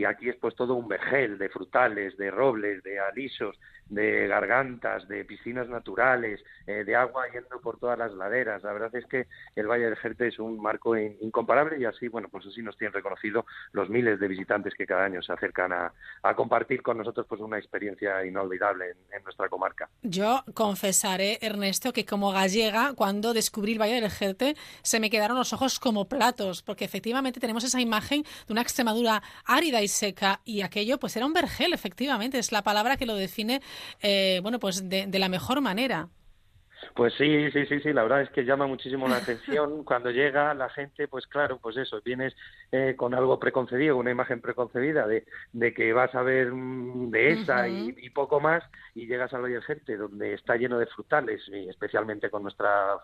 [0.00, 3.58] y aquí es pues todo un vergel de frutales, de robles, de alisos,
[3.88, 8.62] de gargantas, de piscinas naturales, eh, de agua yendo por todas las laderas.
[8.62, 9.26] La verdad es que
[9.56, 12.76] el Valle del Jerte es un marco in- incomparable y así, bueno, pues así nos
[12.76, 16.98] tienen reconocido los miles de visitantes que cada año se acercan a, a compartir con
[16.98, 19.88] nosotros pues una experiencia inolvidable en, en nuestra comarca.
[20.02, 25.36] Yo confesaré, Ernesto, que como gallega, cuando descubrí el Valle del Jerte, se me quedaron
[25.36, 30.40] los ojos como platos, porque efectivamente tenemos esa imagen de una Extremadura árida y seca,
[30.44, 33.60] y aquello pues era un vergel, efectivamente, es la palabra que lo define,
[34.00, 36.08] eh, bueno, pues de, de la mejor manera.
[36.94, 40.54] Pues sí, sí, sí, sí, la verdad es que llama muchísimo la atención cuando llega
[40.54, 42.34] la gente, pues claro, pues eso, vienes
[42.72, 47.32] eh, con algo preconcebido, una imagen preconcebida de, de que vas a ver mm, de
[47.32, 48.62] esa y, y poco más,
[48.94, 52.98] y llegas al Valle Jerte, donde está lleno de frutales, y especialmente con nuestra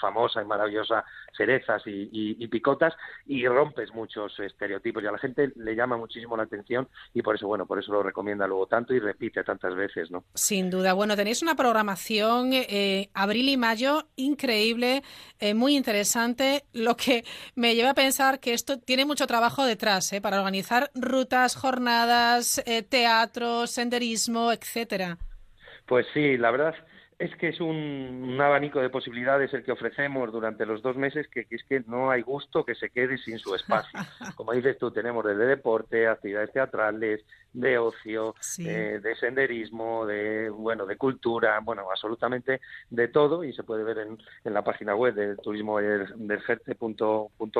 [0.00, 1.04] famosa y maravillosa
[1.36, 2.94] cerezas y, y- y picotas,
[3.26, 7.34] y rompes muchos estereotipos, y a la gente le llama muchísimo la atención, y por
[7.34, 10.24] eso, bueno, por eso lo recomienda luego tanto y repite tantas veces, ¿no?
[10.34, 10.92] Sin duda.
[10.94, 15.02] Bueno, tenéis una programación eh, abril y mayo increíble,
[15.38, 20.12] eh, muy interesante, lo que me lleva a pensar que esto tiene mucho trabajo detrás,
[20.12, 25.18] eh, para organizar rutas, jornadas, eh, teatro, senderismo, etcétera.
[25.84, 26.76] Pues sí, la verdad
[27.18, 31.26] es que es un, un abanico de posibilidades el que ofrecemos durante los dos meses
[31.26, 33.98] que, que es que no hay gusto que se quede sin su espacio.
[34.36, 37.20] Como dices tú, tenemos desde deporte, actividades teatrales,
[37.52, 43.64] de ocio, eh, de senderismo, de bueno, de cultura, bueno, absolutamente de todo y se
[43.64, 45.78] puede ver en, en la página web del turismo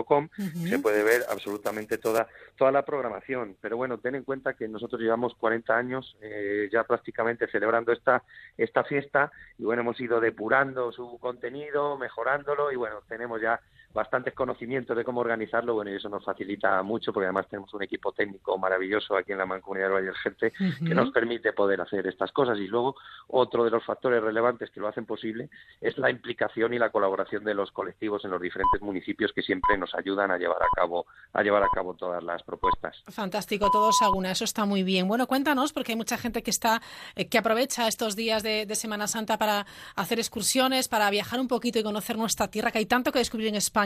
[0.06, 0.28] com
[0.68, 3.56] se puede ver absolutamente toda toda la programación.
[3.60, 8.22] Pero bueno, ten en cuenta que nosotros llevamos 40 años eh, ya prácticamente celebrando esta
[8.56, 13.60] esta fiesta y bueno, hemos ido depurando su contenido, mejorándolo y bueno, tenemos ya
[13.92, 17.82] bastantes conocimientos de cómo organizarlo, bueno, y eso nos facilita mucho porque además tenemos un
[17.82, 20.52] equipo técnico maravilloso aquí en la Mancomunidad del Valle del Jerte
[20.86, 22.94] que nos permite poder hacer estas cosas y luego
[23.28, 27.42] otro de los factores relevantes que lo hacen posible es la implicación y la colaboración
[27.44, 31.06] de los colectivos en los diferentes municipios que siempre nos ayudan a llevar a cabo
[31.32, 33.02] a llevar a cabo todas las propuestas.
[33.08, 35.08] Fantástico, todos a una, eso está muy bien.
[35.08, 36.80] Bueno, cuéntanos, porque hay mucha gente que está,
[37.14, 39.66] eh, que aprovecha estos días de, de Semana Santa para
[39.96, 43.48] hacer excursiones, para viajar un poquito y conocer nuestra tierra, que hay tanto que descubrir
[43.48, 43.79] en España.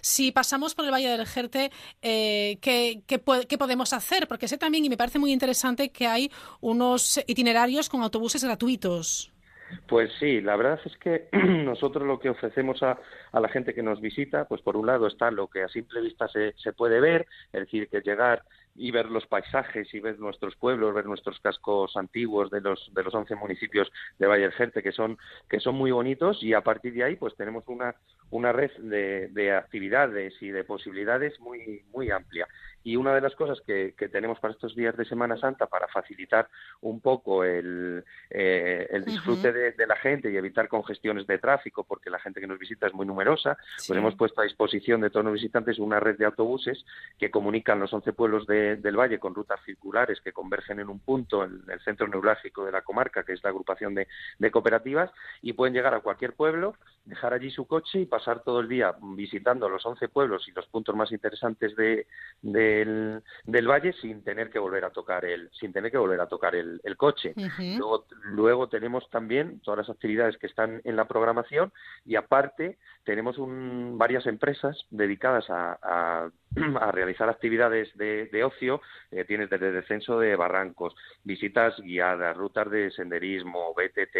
[0.00, 1.70] Si pasamos por el Valle del Jerte,
[2.02, 4.26] eh, ¿qué, qué po- qué podemos hacer?
[4.28, 6.30] Porque sé también, y me parece muy interesante, que hay
[6.60, 9.32] unos itinerarios con autobuses gratuitos.
[9.88, 12.98] Pues sí, la verdad es que nosotros lo que ofrecemos a,
[13.32, 16.00] a la gente que nos visita, pues por un lado está lo que a simple
[16.02, 18.44] vista se, se puede ver, es decir, que llegar
[18.76, 23.02] y ver los paisajes y ver nuestros pueblos, ver nuestros cascos antiguos de los de
[23.02, 25.18] los 11 municipios de Valle del Jerte que son
[25.48, 27.96] que son muy bonitos y a partir de ahí pues tenemos una
[28.30, 32.46] una red de, de actividades y de posibilidades muy muy amplia
[32.86, 35.88] y una de las cosas que, que tenemos para estos días de Semana Santa para
[35.88, 36.48] facilitar
[36.82, 41.82] un poco el, eh, el disfrute de, de la gente y evitar congestiones de tráfico
[41.82, 43.88] porque la gente que nos visita es muy numerosa, Sí.
[43.88, 46.84] pues hemos puesto a disposición de todos los visitantes una red de autobuses
[47.18, 51.00] que comunican los 11 pueblos de- del valle con rutas circulares que convergen en un
[51.00, 54.06] punto, en el centro neurálgico de la comarca, que es la agrupación de,
[54.38, 55.10] de cooperativas,
[55.42, 58.94] y pueden llegar a cualquier pueblo, dejar allí su coche y pasar todo el día
[59.02, 62.06] visitando los 11 pueblos y los puntos más interesantes de,
[62.76, 66.26] del, del valle sin tener que volver a tocar el, sin tener que volver a
[66.26, 67.32] tocar el, el coche.
[67.78, 71.72] Luego, luego tenemos también todas las actividades que están en la programación
[72.04, 76.30] y aparte tenemos un- varias empresas dedicadas a, a-
[76.80, 78.80] a realizar actividades de, de ocio.
[79.10, 84.16] Eh, tienes desde descenso de barrancos, visitas guiadas, rutas de senderismo, BTT,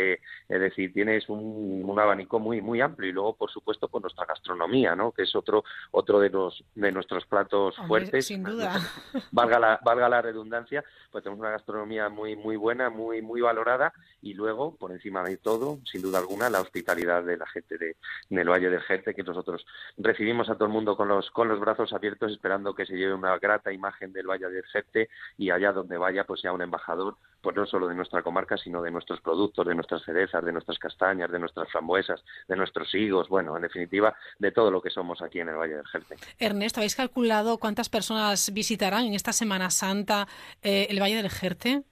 [0.48, 4.26] es decir, tienes un, un abanico muy muy amplio y luego, por supuesto, pues nuestra
[4.26, 5.12] gastronomía, ¿no?
[5.12, 8.80] Que es otro otro de los de nuestros platos Hombre, fuertes sin duda.
[9.32, 13.92] valga la, valga la redundancia, pues tenemos una gastronomía muy, muy buena, muy, muy valorada
[14.22, 17.96] y luego, por encima de todo, sin duda alguna, la hospitalidad de la gente de,
[18.28, 19.66] del Valle del Jerte, que nosotros
[19.96, 23.14] recibimos a todo el mundo con los, con los brazos abiertos, esperando que se lleve
[23.14, 27.16] una grata imagen del Valle del Jerte y allá donde vaya, pues sea un embajador,
[27.40, 30.78] pues no solo de nuestra comarca, sino de nuestros productos, de nuestras cerezas, de nuestras
[30.78, 35.22] castañas, de nuestras frambuesas, de nuestros higos, bueno, en definitiva, de todo lo que somos
[35.22, 36.16] aquí en el Valle del Jerte.
[36.38, 40.26] Ernesto, ¿habéis calculado cuántas personas visitarán en esta Semana Santa
[40.62, 41.84] eh, el Valle del Jerte?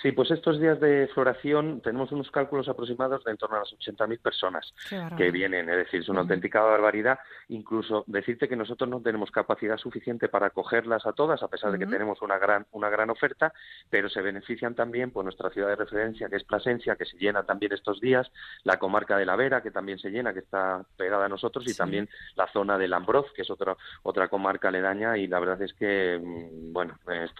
[0.00, 3.72] Sí, pues estos días de floración tenemos unos cálculos aproximados de en torno a las
[3.72, 4.72] 80.000 personas
[5.16, 7.18] que vienen, es decir, es una auténtica barbaridad.
[7.48, 11.78] Incluso decirte que nosotros no tenemos capacidad suficiente para acogerlas a todas, a pesar de
[11.78, 13.52] que tenemos una gran, una gran oferta,
[13.90, 17.42] pero se benefician también por nuestra ciudad de referencia, que es Plasencia, que se llena
[17.42, 18.30] también estos días,
[18.62, 21.74] la comarca de la Vera, que también se llena, que está pegada a nosotros, y
[21.74, 25.74] también la zona del Ambroz, que es otra, otra comarca aledaña, y la verdad es
[25.74, 26.96] que, mm, bueno,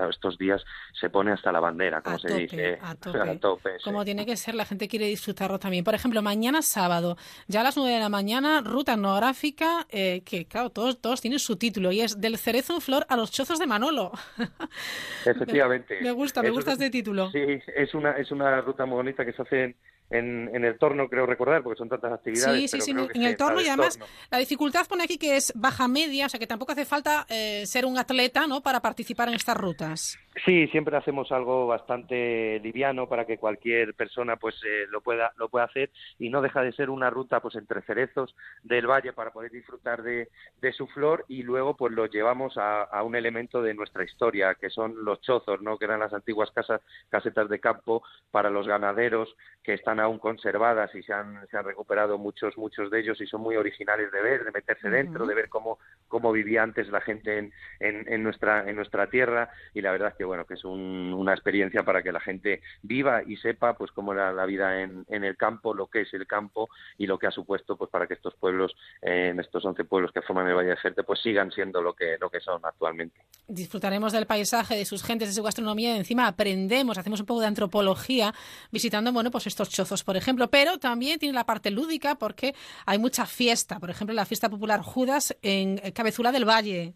[0.09, 2.40] estos días se pone hasta la bandera, como se dice
[2.83, 3.71] a tope.
[3.85, 5.85] Como tiene que ser, la gente quiere disfrutarlo también.
[5.85, 7.17] Por ejemplo, mañana sábado,
[7.49, 11.39] ya a las 9 de la mañana, ruta etnográfica, eh, que claro, todos, todos tienen
[11.39, 14.13] su título, y es del cerezo en flor a los chozos de Manolo.
[15.27, 16.01] Efectivamente.
[16.01, 17.31] me, gusta, me gusta este título.
[17.31, 17.41] Sí,
[17.75, 19.77] es una, es una ruta muy bonita que se hace en,
[20.11, 22.71] en, en, el torno, creo recordar, porque son tantas actividades.
[22.71, 23.99] Sí, sí, sí, en el torno y además
[24.31, 27.65] la dificultad pone aquí que es baja media, o sea que tampoco hace falta eh,
[27.67, 28.61] ser un atleta ¿no?
[28.61, 30.19] para participar en estas rutas.
[30.45, 35.49] Sí, siempre hacemos algo bastante liviano para que cualquier persona pues eh, lo pueda lo
[35.49, 39.33] pueda hacer y no deja de ser una ruta pues entre cerezos del valle para
[39.33, 40.29] poder disfrutar de,
[40.61, 44.55] de su flor y luego pues lo llevamos a, a, un elemento de nuestra historia
[44.55, 45.77] que son los chozos, ¿no?
[45.77, 50.95] Que eran las antiguas casas casetas de campo para los ganaderos que están aún conservadas
[50.95, 54.23] y se han, se han recuperado muchos, muchos de ellos y son muy originales de
[54.23, 55.79] ver, de meterse dentro, de ver cómo,
[56.09, 60.25] cómo vivía antes la gente en, en, nuestra, en nuestra tierra y la verdad que
[60.27, 64.35] bueno, que es una experiencia para que la gente viva y sepa pues cómo era
[64.35, 66.69] la vida en, el campo, lo que es el campo
[66.99, 70.47] y lo que ha supuesto pues para que estos pueblos, estos 11 pueblos que forman
[70.47, 73.19] el Valle de Jerte, pues sigan siendo lo que, lo que son actualmente.
[73.49, 77.41] Disfrutaremos del paisaje, de sus gentes, de su gastronomía y encima aprendemos, hacemos un poco
[77.41, 78.35] de antropología
[78.71, 82.55] visitando, bueno, pues estos chozos por ejemplo, pero también tiene la parte lúdica porque
[82.85, 86.93] hay mucha fiesta, por ejemplo, la fiesta popular Judas en Cabezula del Valle.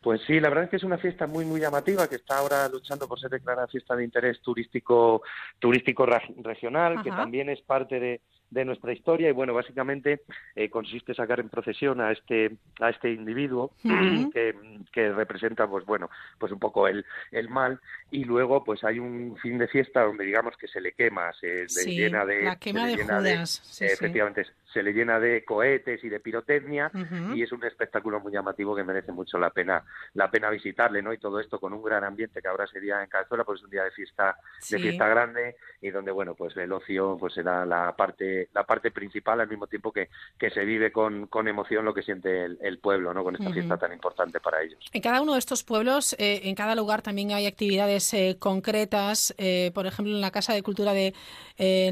[0.00, 2.68] Pues sí, la verdad es que es una fiesta muy muy llamativa que está ahora
[2.68, 5.22] luchando por ser declarada fiesta de interés turístico
[5.58, 8.20] turístico regional, que también es parte de,
[8.50, 9.28] de nuestra historia.
[9.28, 10.22] Y bueno básicamente
[10.54, 15.84] eh, consiste en sacar en procesión a este a este individuo que, que, representa pues
[15.84, 17.80] bueno pues un poco el, el mal.
[18.12, 21.66] Y luego pues hay un fin de fiesta donde digamos que se le quema se
[21.66, 26.20] le llena de la quema de Judas efectivamente se le llena de cohetes y de
[26.20, 26.90] pirotecnia
[27.34, 29.82] y es un espectáculo muy llamativo que merece mucho la pena
[30.14, 33.08] la pena visitarle no y todo esto con un gran ambiente que ahora sería en
[33.08, 34.36] Cazuela pues es un día de fiesta
[34.70, 38.90] de fiesta grande y donde bueno pues el ocio pues será la parte la parte
[38.90, 40.08] principal al mismo tiempo que,
[40.38, 43.24] que se vive con, con emoción lo que siente el, pueblo, ¿no?
[43.24, 44.78] Con esta fiesta tan importante para ellos.
[44.92, 49.34] En cada uno de estos pueblos, eh, en cada lugar también hay actividades eh, concretas.
[49.38, 51.12] Eh, por ejemplo, en la Casa de Cultura de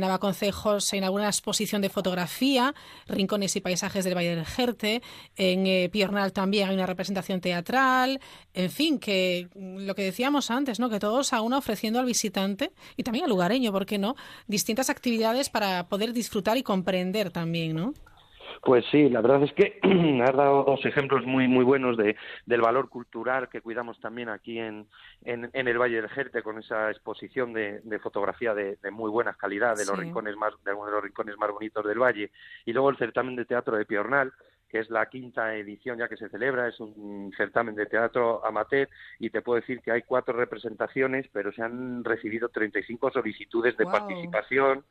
[0.00, 2.74] Navaconcejo se inaugura una exposición de fotografía,
[3.06, 5.02] rincones y paisajes del Valle del Jerte.
[5.36, 8.20] En Piornal también hay una representación teatral.
[8.54, 10.90] En fin, que lo que decíamos antes, ¿no?
[10.90, 14.16] Que todos aún ofreciendo al visitante y también al lugareño, ¿por qué no?
[14.46, 17.94] Distintas actividades para poder disfrutar y comprender también, ¿no?
[18.62, 19.78] Pues sí, la verdad es que
[20.24, 24.58] has dado dos ejemplos muy muy buenos de, del valor cultural que cuidamos también aquí
[24.58, 24.86] en,
[25.24, 29.84] en, el Valle del Jerte con esa exposición de, fotografía de, muy buena calidad de
[29.84, 32.30] los rincones más de algunos de los rincones más bonitos del valle
[32.64, 34.32] y luego el certamen de teatro de Piornal
[34.68, 38.88] que es la quinta edición ya que se celebra, es un certamen de teatro amateur
[39.18, 43.84] y te puedo decir que hay cuatro representaciones, pero se han recibido 35 solicitudes de
[43.84, 44.84] participación,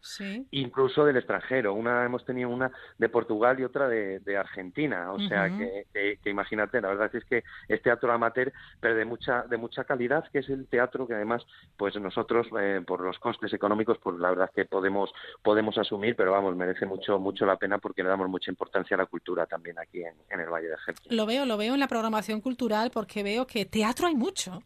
[0.52, 1.74] incluso del extranjero.
[1.74, 6.90] Una hemos tenido una de Portugal y otra de, Argentina, o sea que, imagínate, la
[6.90, 10.68] verdad es que es teatro amateur, pero de mucha de mucha calidad, que es el
[10.68, 11.46] teatro que además,
[11.78, 16.32] pues nosotros eh, por los costes económicos, pues la verdad que podemos podemos asumir, pero
[16.32, 19.65] vamos, merece mucho mucho la pena porque le damos mucha importancia a la cultura también
[19.80, 20.76] aquí en, el Valle de.
[21.10, 24.64] Lo veo, lo veo en la programación cultural porque veo que teatro hay mucho.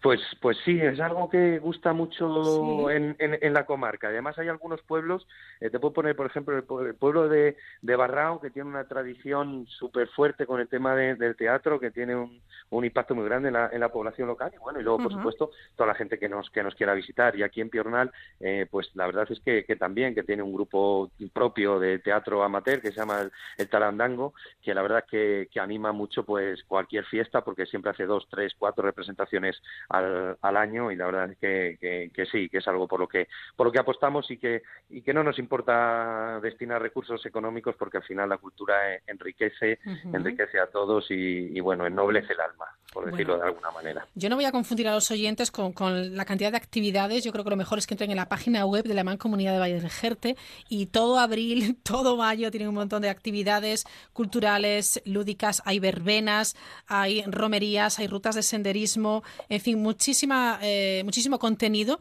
[0.00, 4.08] Pues, pues sí, es algo que gusta mucho en, en, la comarca.
[4.08, 5.28] Además hay algunos pueblos,
[5.60, 9.66] eh, te puedo poner por ejemplo el, pueblo de, de, Barrao, que tiene una tradición
[9.68, 12.40] súper fuerte con el tema del teatro, que tiene un,
[12.70, 14.50] un impacto muy grande en la, en la, población local.
[14.54, 17.36] Y bueno, y luego por supuesto toda la gente que nos, que nos quiera visitar.
[17.36, 20.54] Y aquí en Piornal, eh, pues la verdad es que, que, también, que tiene un
[20.54, 24.32] grupo propio de teatro amateur que se llama el, el Tarandango,
[24.62, 28.54] que la verdad que, que anima mucho pues cualquier fiesta, porque siempre hace dos, tres,
[28.58, 32.86] cuatro representaciones al, al año y la verdad es que, que, sí, que es algo
[32.86, 36.82] por lo que, por lo que apostamos y que, y que no nos importa destinar
[36.82, 38.74] recursos económicos porque al final la cultura
[39.06, 39.78] enriquece,
[40.12, 42.66] enriquece a todos y, y bueno, ennoblece el alma.
[42.92, 44.06] por decirlo de alguna manera.
[44.14, 47.24] Yo no voy a confundir a los oyentes con, con, la cantidad de actividades.
[47.24, 49.52] Yo creo que lo mejor es que entren en la página web de la Mancomunidad
[49.52, 50.36] de Valle del Jerte
[50.68, 56.54] y todo abril, todo mayo tienen un montón de actividades culturales, lúdicas, hay verbenas,
[56.86, 61.98] hay romerías, hay rutas de senderismo, en fin, muchísima, eh, muchísimo contenido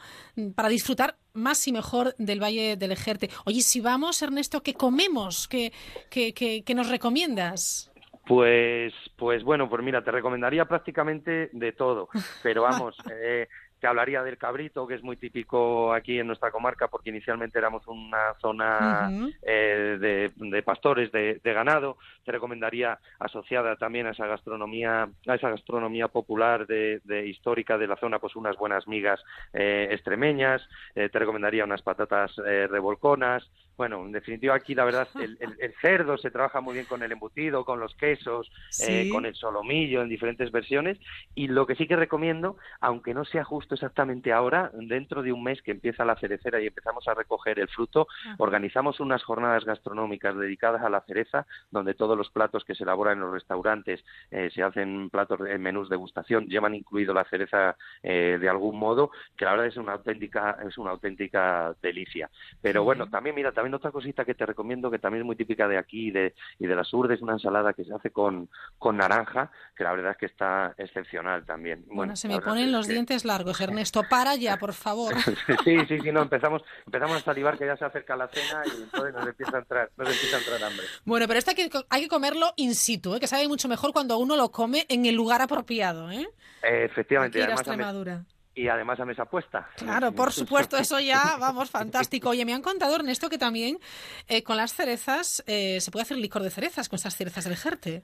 [0.56, 3.30] para disfrutar más y mejor del Valle del Ejerte.
[3.46, 5.48] Oye, si vamos, Ernesto, ¿qué comemos?
[5.48, 5.72] ¿Qué,
[6.10, 7.92] qué, qué, qué nos recomiendas?
[8.28, 12.08] Pues, pues bueno, pues mira, te recomendaría prácticamente de todo,
[12.44, 13.48] pero vamos, eh,
[13.82, 17.86] te hablaría del cabrito, que es muy típico aquí en nuestra comarca, porque inicialmente éramos
[17.88, 19.10] una zona
[19.42, 21.98] eh, de, de, pastores, de, de, ganado.
[22.24, 27.98] Te recomendaría asociada también a esa gastronomía, a esa gastronomía popular de, histórica de la
[27.98, 29.20] zona, pues unas buenas migas
[29.52, 30.62] eh, extremeñas.
[30.94, 33.50] Eh, te recomendaría unas patatas eh, revolconas.
[33.82, 37.02] Bueno, en definitiva aquí la verdad el, el, el, cerdo se trabaja muy bien con
[37.02, 39.10] el embutido, con los quesos, Sí.
[39.10, 41.00] con el solomillo en diferentes versiones.
[41.34, 45.44] Y lo que sí que recomiendo, aunque no sea justo exactamente ahora, dentro de un
[45.44, 48.06] mes que empieza la cerecera y empezamos a recoger el fruto,
[48.38, 53.16] organizamos unas jornadas gastronómicas dedicadas a la cereza, donde todos los platos que se elaboran
[53.16, 57.76] en los restaurantes eh, se hacen platos de menús de gustación, llevan incluido la cereza
[58.04, 62.30] eh, de algún modo, que la verdad es una auténtica es una auténtica delicia.
[62.62, 65.68] Pero bueno, también mira, también otra cosita que te recomiendo que también es muy típica
[65.68, 68.98] de aquí y de, y de las urdes, una ensalada que se hace con, con
[68.98, 71.80] naranja, que la verdad es que está excepcional también.
[71.88, 74.04] Bueno, Bueno, se me ponen los que- dientes largos, Ernesto.
[74.10, 75.14] Para ya, por favor.
[75.64, 78.82] Sí, sí, sí, no, empezamos, empezamos a salivar que ya se acerca la cena y
[78.84, 80.86] entonces nos empieza a entrar, nos empieza a entrar hambre.
[81.06, 83.20] Bueno, pero esto hay que, hay que comerlo in situ, ¿eh?
[83.20, 86.10] que sabe mucho mejor cuando uno lo come en el lugar apropiado.
[86.12, 86.28] ¿eh?
[86.64, 88.26] Eh, efectivamente, Aquí a además a.
[88.56, 89.68] y además a mesa puesta.
[89.78, 92.30] Claro, por supuesto, eso ya, vamos, fantástico.
[92.30, 93.80] Oye, me han contado, Ernesto, que también
[94.28, 97.56] eh, con las cerezas eh, se puede hacer licor de cerezas, con estas cerezas del
[97.56, 98.04] Jerte.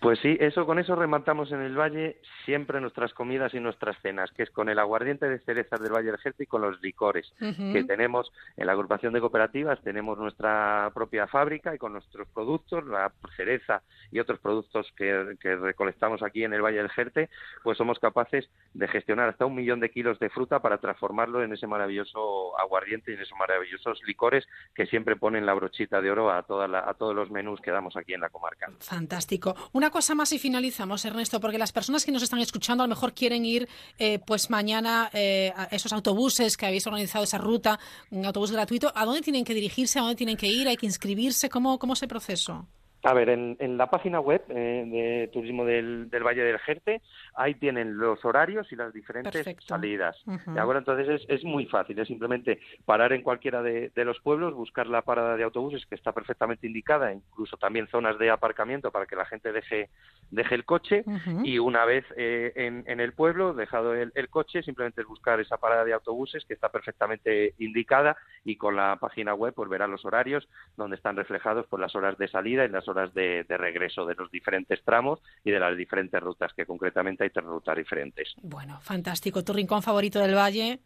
[0.00, 4.30] Pues sí, eso con eso rematamos en el valle siempre nuestras comidas y nuestras cenas,
[4.32, 7.32] que es con el aguardiente de cerezas del Valle del Jerte y con los licores
[7.72, 12.84] que tenemos en la agrupación de cooperativas, tenemos nuestra propia fábrica y con nuestros productos,
[12.86, 17.28] la cereza y otros productos que, que recolectamos aquí en el Valle del Jerte,
[17.62, 21.52] pues somos capaces de gestionar hasta un millón de kilos de fruta para transformarlo en
[21.52, 26.30] ese maravilloso aguardiente y en esos maravillosos licores que siempre ponen la brochita de oro
[26.30, 28.70] a, toda la- a todos los menús que damos aquí en la comarca.
[28.80, 29.54] Fantástico.
[29.72, 32.94] Una cosa más y finalizamos, Ernesto, porque las personas que nos están escuchando a lo
[32.94, 37.78] mejor quieren ir eh, pues mañana eh, a esos autobuses que habéis organizado esa ruta,
[38.10, 38.92] un autobús gratuito.
[38.94, 39.98] ¿A dónde tienen que dirigirse?
[39.98, 40.68] ¿A dónde tienen que ir?
[40.68, 41.48] ¿Hay que inscribirse?
[41.48, 42.66] ¿Cómo, cómo es el proceso?
[43.04, 47.00] A ver, en, en la página web eh, de Turismo del, del Valle del Jerte,
[47.34, 49.66] ahí tienen los horarios y las diferentes Perfecto.
[49.66, 50.20] salidas.
[50.26, 50.52] Ujú.
[50.52, 50.80] ¿De acuerdo?
[50.80, 54.88] Entonces es, es muy fácil, es simplemente parar en cualquiera de, de los pueblos, buscar
[54.88, 59.14] la parada de autobuses que está perfectamente indicada, incluso también zonas de aparcamiento para que
[59.14, 59.90] la gente deje,
[60.32, 61.04] deje el coche
[61.44, 65.38] y una vez eh, en, en el pueblo, dejado el, el coche, simplemente es buscar
[65.38, 69.86] esa parada de autobuses que está perfectamente indicada y con la página web pues verá
[69.86, 74.04] los horarios donde están reflejados pues las horas de salida y las horas de, regreso
[74.06, 78.34] de los diferentes tramos y de las diferentes rutas, que concretamente hay tres rutas diferentes.
[78.42, 79.44] Bueno, fantástico.
[79.44, 80.80] ¿Tu rincón favorito del Valle?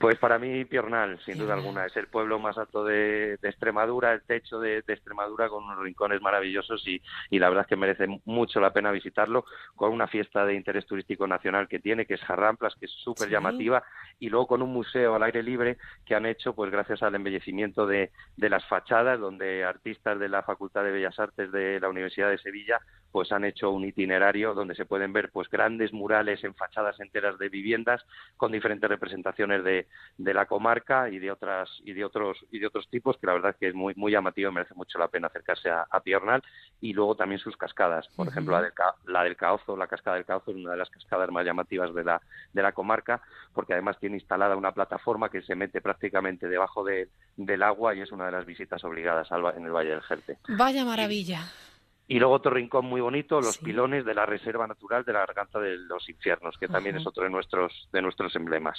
[0.00, 4.12] Pues para mí Piornal, sin duda alguna, es el pueblo más alto de, de Extremadura,
[4.12, 7.00] el techo de, de Extremadura con unos rincones maravillosos y,
[7.30, 9.44] y la verdad es que merece mucho la pena visitarlo
[9.76, 13.28] con una fiesta de interés turístico nacional que tiene, que es Jarramplas, que es súper
[13.28, 13.32] Sí.
[13.32, 13.84] llamativa
[14.18, 17.86] y luego con un museo al aire libre que han hecho pues gracias al embellecimiento
[17.86, 22.30] de, de las fachadas donde artistas de la Facultad de Bellas Artes de la Universidad
[22.30, 22.80] de Sevilla
[23.14, 27.38] pues han hecho un itinerario donde se pueden ver pues grandes murales en fachadas enteras
[27.38, 28.04] de viviendas
[28.36, 29.86] con diferentes representaciones de,
[30.18, 33.34] de la comarca y de otras y de otros y de otros tipos que la
[33.34, 36.00] verdad es que es muy muy llamativo y merece mucho la pena acercarse a, a
[36.00, 36.42] Piornal
[36.80, 38.08] y luego también sus cascadas.
[38.16, 38.72] Por ejemplo la del,
[39.06, 42.02] la del Caozo la cascada del Caozo es una de las cascadas más llamativas de
[42.02, 42.20] la
[42.52, 43.22] de la comarca
[43.54, 48.00] porque además tiene instalada una plataforma que se mete prácticamente debajo de- del agua y
[48.00, 50.38] es una de las visitas obligadas al en el Valle del Jerte.
[50.48, 51.38] Vaya maravilla.
[51.42, 51.73] y
[52.08, 55.78] luego otro rincón muy bonito, los pilones de la Reserva Natural de la Garganta de
[55.78, 57.02] los Infiernos, que también Ajá.
[57.02, 58.78] es otro de nuestros, de nuestros emblemas.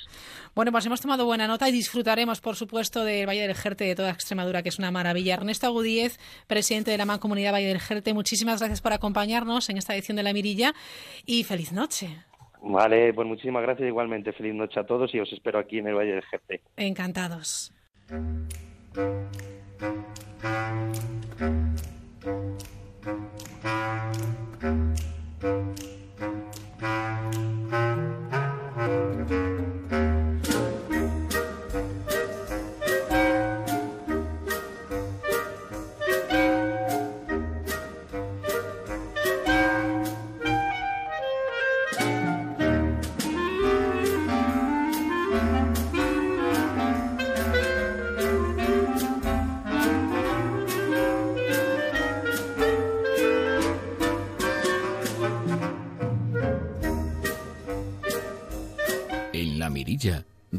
[0.54, 3.90] Bueno, pues hemos tomado buena nota y disfrutaremos, por supuesto, del Valle del Jerte y
[3.90, 5.34] de toda Extremadura, que es una maravilla.
[5.34, 9.96] Ernesto Agudíez, presidente de la Mancomunidad Valle del Jerte, muchísimas gracias por acompañarnos en esta
[9.96, 10.74] edición de La Mirilla
[11.26, 12.26] y feliz noche.
[12.62, 14.34] Vale, pues muchísimas gracias igualmente.
[14.34, 16.62] Feliz noche a todos y os espero aquí en el Valle del Jerte.
[16.78, 17.72] Encantados.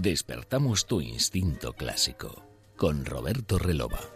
[0.06, 2.44] Despertamos tu instinto clásico
[2.76, 4.15] con Roberto Relova.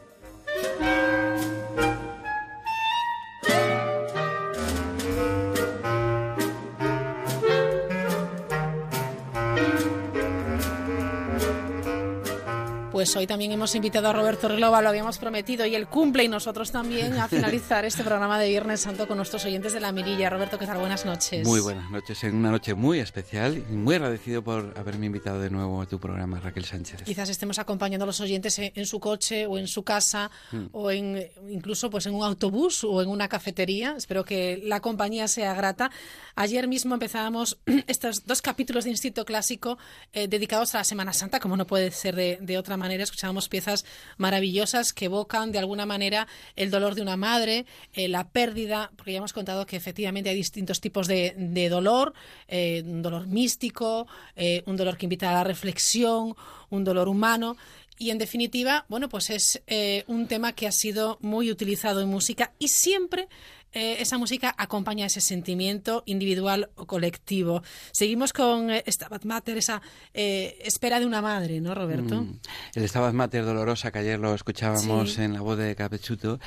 [13.11, 16.28] Pues hoy también hemos invitado a Roberto Relova, lo habíamos prometido, y él cumple y
[16.28, 20.31] nosotros también a finalizar este programa de Viernes Santo con nuestros oyentes de la Mirilla.
[20.31, 20.78] Roberto, ¿qué tal?
[20.78, 21.45] Buenas noches.
[21.45, 25.51] Muy buenas noches, en una noche muy especial y muy agradecido por haberme invitado de
[25.51, 27.03] nuevo a tu programa, Raquel Sánchez.
[27.03, 30.66] Quizás estemos acompañando a los oyentes en, en su coche o en su casa Mm.
[30.70, 33.95] o en incluso pues en un autobús o en una cafetería.
[33.97, 35.91] Espero que la compañía sea grata.
[36.37, 37.59] Ayer mismo empezábamos
[37.89, 39.78] estos dos capítulos de Instinto Clásico
[40.12, 42.99] eh, dedicados a la Semana Santa, como no puede ser de, de otra manera.
[43.05, 43.85] Escuchábamos piezas
[44.16, 49.12] maravillosas que evocan de alguna manera el dolor de una madre, eh, la pérdida, porque
[49.12, 52.12] ya hemos contado que efectivamente hay distintos tipos de, de dolor,
[52.48, 54.06] eh, un dolor místico,
[54.36, 56.35] eh, un dolor que invita a la reflexión,
[56.68, 57.56] un dolor humano.
[57.98, 59.62] Y en definitiva, bueno, pues es
[60.06, 63.28] un tema que ha sido muy utilizado en música y siempre
[63.72, 67.62] eh, esa música acompaña ese sentimiento individual o colectivo.
[67.92, 69.80] Seguimos con eh, Stabat Mater, esa
[70.14, 72.22] eh, espera de una madre, ¿no, Roberto?
[72.22, 72.38] Mm.
[72.74, 75.22] El Stabat Mater dolorosa que ayer lo escuchábamos Sí.
[75.22, 76.38] en la voz de Capechuto,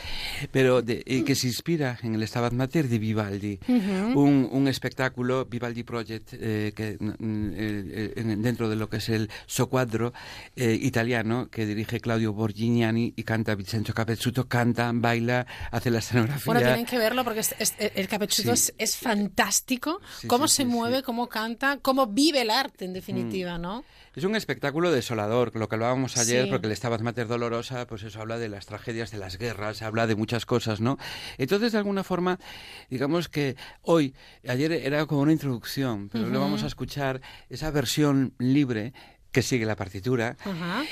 [0.51, 5.83] pero de- que se inspira en el Stabat Mater de Vivaldi, un, un espectáculo Vivaldi
[5.83, 6.97] Project eh, que
[8.37, 10.13] dentro de lo que es el socuadro
[10.55, 16.45] italiano que dirige Claudio Borgignani y canta Vincenzo Capechuto, canta, baila, hace la escenografía.
[16.45, 18.71] Bueno, tienen que verlo porque es- es- el capechudo Sí.
[18.77, 20.01] es, es fantástico.
[20.19, 23.83] Sí, cómo sí, se mueve, cómo canta, cómo vive el arte, en definitiva, ¿no?
[24.15, 28.21] Es un espectáculo desolador, lo que hablábamos ayer, porque el Stabat Mater Dolorosa, pues eso
[28.21, 30.97] habla de las tragedias de las guerras, habla de muchas cosas, ¿no?
[31.39, 32.39] Entonces, de alguna forma,
[32.89, 34.13] digamos que hoy,
[34.47, 36.33] ayer era como una introducción, pero Ujú.
[36.33, 38.93] lo vamos a escuchar esa versión libre
[39.31, 40.83] que sigue la partitura Ajá.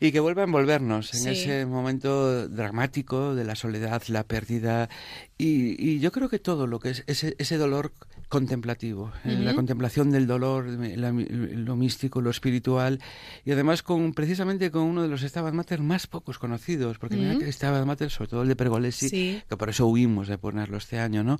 [0.00, 1.28] y que vuelve a envolvernos en Sí.
[1.30, 4.90] ese momento dramático de la soledad, la pérdida
[5.38, 7.92] y, y yo creo que todo lo que es ese, ese dolor
[8.28, 13.00] contemplativo, eh, la contemplación del dolor, la- lo místico, lo espiritual
[13.44, 17.32] y además con precisamente con uno de los Stabat Mater más pocos conocidos, porque mira
[17.36, 17.40] Ujú.
[17.40, 19.42] que Stabat Mater, sobre todo el de Pergolesi, Sí.
[19.48, 21.38] que por eso huimos de ponerlo este año, ¿no?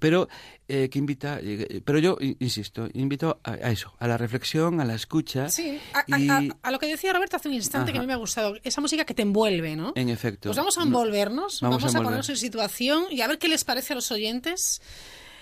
[0.00, 0.28] Pero
[0.70, 4.84] eh, que invita, eh, pero yo insisto, invito a, a eso, a la reflexión, a
[4.84, 5.48] la escucha.
[5.48, 8.00] Sí, a, a- y- a- a lo que decía Roberto hace un instante que a
[8.02, 9.92] mí me ha gustado, esa música que te envuelve, ¿no?
[9.94, 10.50] En efecto.
[10.50, 12.04] Pues vamos a No- envolvernos, vamos a, envolver.
[12.04, 14.80] ponernos en situación y a ver qué les parece a los oyentes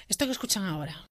[0.09, 1.09] esto que escuchan ahora.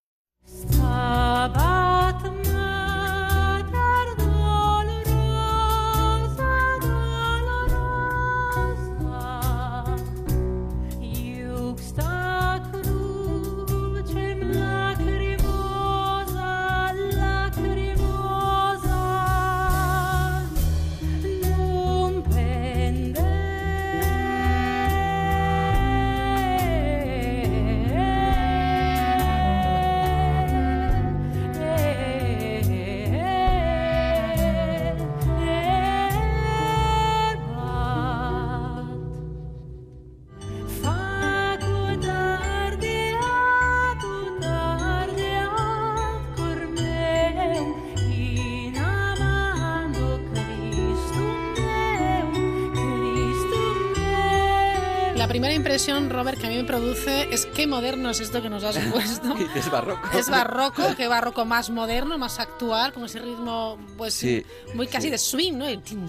[55.69, 58.77] Impresión, Robert, que a mí me produce es qué moderno es esto que nos has
[58.91, 59.35] puesto.
[59.55, 60.07] es barroco.
[60.15, 65.07] Es barroco, qué barroco más moderno, más actual, con ese ritmo pues Sí, muy casi
[65.07, 65.09] sí.
[65.09, 65.65] de swing, ¿no?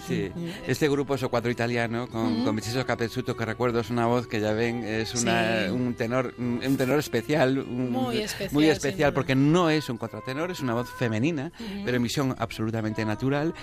[0.06, 0.30] Sí,
[0.66, 2.44] este grupo es cuatro italiano con, Ujú.
[2.44, 6.34] con Vincenzo Capezuto, que recuerdo es una voz que ya ven, es una, un tenor
[6.36, 10.74] un tenor especial, un- Muy especial, muy especial porque no es un contratenor, es una
[10.74, 11.82] voz femenina, Ujú.
[11.86, 13.54] pero en visión absolutamente natural.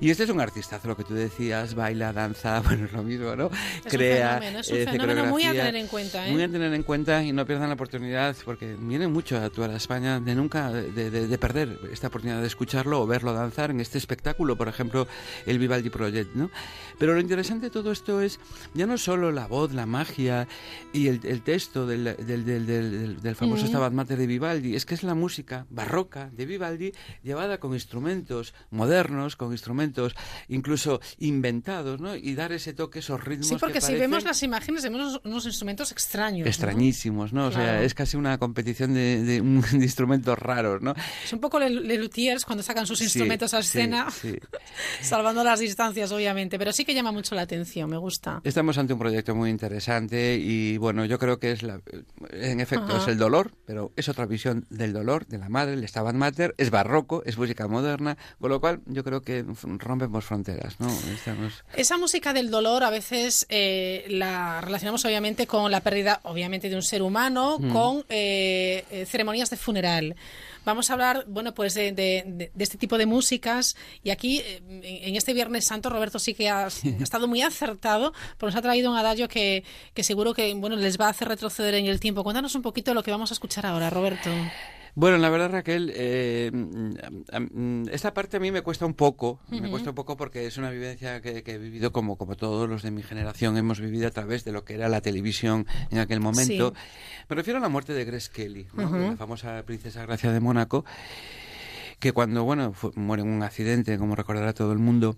[0.00, 3.36] Y este es un artistazo, lo que tú decías, baila, danza, bueno, es lo mismo,
[3.36, 3.46] ¿no?
[3.84, 6.32] Es Crea, un fenómeno, es un eh, hace fenómeno muy a tener en cuenta, ¿eh?
[6.32, 9.70] Muy a tener en cuenta y no pierdan la oportunidad, porque vienen mucho a actuar
[9.70, 13.70] a España, de nunca, de, de- de perder esta oportunidad de escucharlo o verlo danzar
[13.70, 15.06] en este espectáculo, por ejemplo,
[15.46, 16.50] el Vivaldi Project, ¿no?
[16.98, 18.38] Pero lo interesante de todo esto es
[18.74, 20.46] ya no solo la voz, la magia
[20.92, 23.68] y el, el texto del, del, del- del- del famoso Ujú.
[23.70, 26.92] Stabat Mater de Vivaldi, es que es la música barroca de Vivaldi
[27.22, 30.14] llevada con instrumentos modernos, con instrumentos
[30.48, 32.14] incluso inventados, ¿no?
[32.16, 34.90] Y dar ese toque, esos ritmos Sí, porque que si parecen- vemos las imágenes de
[35.10, 36.44] unos, unos instrumentos extraños.
[36.44, 36.48] ¿no?
[36.48, 37.46] Extrañísimos, ¿no?
[37.46, 37.80] O sea, Claro.
[37.82, 39.40] es casi una competición de, de-
[39.78, 40.94] de instrumentos raros, ¿no?
[41.24, 44.34] Es un poco Le, Le Luthiers cuando sacan sus Sí, instrumentos a sí, escena, sí.
[45.02, 48.40] salvando las distancias, obviamente, pero sí que llama mucho la atención, me gusta.
[48.44, 51.80] Estamos ante un proyecto muy interesante y bueno, yo creo que es la,
[52.30, 53.02] en efecto Ajá.
[53.02, 56.54] es el dolor, pero es otra visión del dolor de la madre, el Stabat Mater,
[56.58, 59.44] es barroco, es música moderna, con lo cual yo creo que
[59.78, 60.88] rompemos fronteras, ¿no?
[61.12, 61.64] Estamos...
[61.74, 66.76] Esa música del dolor a veces eh, la relacionamos obviamente con la pérdida, obviamente, de
[66.76, 67.72] un ser humano, Mm.
[67.72, 70.16] con eh, eh, ceremonias de funeral.
[70.64, 75.08] Vamos a hablar, bueno, pues de, de- este tipo de músicas y aquí eh, en,
[75.08, 76.68] en este Viernes Santo Roberto sí que ha
[77.00, 79.64] estado muy acertado, porque nos ha traído un adagio que,
[79.94, 82.22] que seguro que bueno les va a hacer retroceder en el tiempo.
[82.24, 84.30] Cuéntanos un poquito lo que vamos a escuchar ahora, Roberto.
[84.94, 86.90] Bueno, la verdad, Raquel, eh, mm,
[87.52, 90.58] mm, esta parte a mí me cuesta un poco, me cuesta un poco porque es
[90.58, 94.08] una vivencia que, que he vivido como, como todos los de mi generación hemos vivido
[94.08, 96.72] a través de lo que era la televisión en aquel momento.
[96.74, 97.24] Sí.
[97.28, 98.90] Me refiero a la muerte de Grace Kelly, ¿no?
[99.10, 100.84] La famosa princesa Gracia de Mónaco,
[101.98, 105.16] que cuando, bueno, fue- muere en un accidente, como recordará todo el mundo,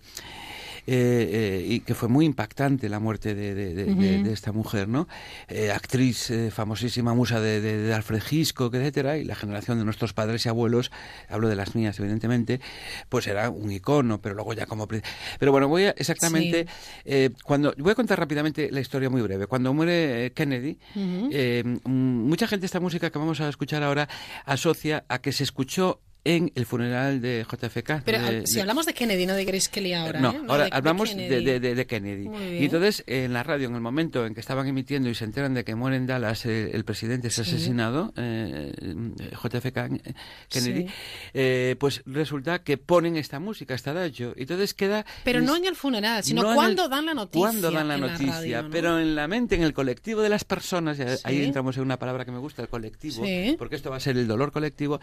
[0.87, 5.07] eh, eh, y que fue muy impactante la muerte de, de- esta mujer, ¿no?
[5.49, 10.47] Eh, actriz eh, famosísima, musa de, Alfred Hitchcock, etcétera, y la generación de nuestros padres
[10.47, 10.91] y abuelos,
[11.29, 12.61] hablo de las mías, evidentemente,
[13.09, 14.89] pues era un icono, pero luego ya como...
[14.89, 16.67] Pero bueno, voy a exactamente...
[17.45, 19.47] cuando Voy a contar rápidamente la historia muy breve.
[19.47, 20.79] Cuando muere Kennedy,
[21.85, 24.09] mucha gente esta música que vamos a escuchar ahora
[24.45, 28.03] asocia a que se escuchó en el funeral de JFK.
[28.05, 30.21] Pero de- si de- hablamos de Kennedy, no de Grace Kelly ahora.
[30.21, 30.41] no, ¿eh?
[30.49, 31.59] ahora de- hablamos de, Kennedy.
[31.75, 32.29] de- Kennedy.
[32.61, 35.55] Y entonces, en la radio, en el momento en que estaban emitiendo y se enteran
[35.55, 37.41] de que muere en Dallas eh, el presidente es Sí.
[37.43, 38.73] asesinado, eh,
[39.43, 39.89] JFK
[40.49, 40.95] Kennedy, Sí.
[41.35, 43.93] eh, pues resulta que ponen esta música, esta.
[43.93, 45.05] Y entonces queda...
[45.23, 47.41] Pero no en el funeral, sino no cuando el- dan la noticia.
[47.47, 48.71] Cuando dan la noticia, radio, ¿no?
[48.71, 51.45] pero en la mente, en el colectivo de las personas, y ahí Sí.
[51.45, 53.23] entramos en una palabra que me gusta, el colectivo,
[53.59, 54.99] porque esto va a ser el dolor colectivo,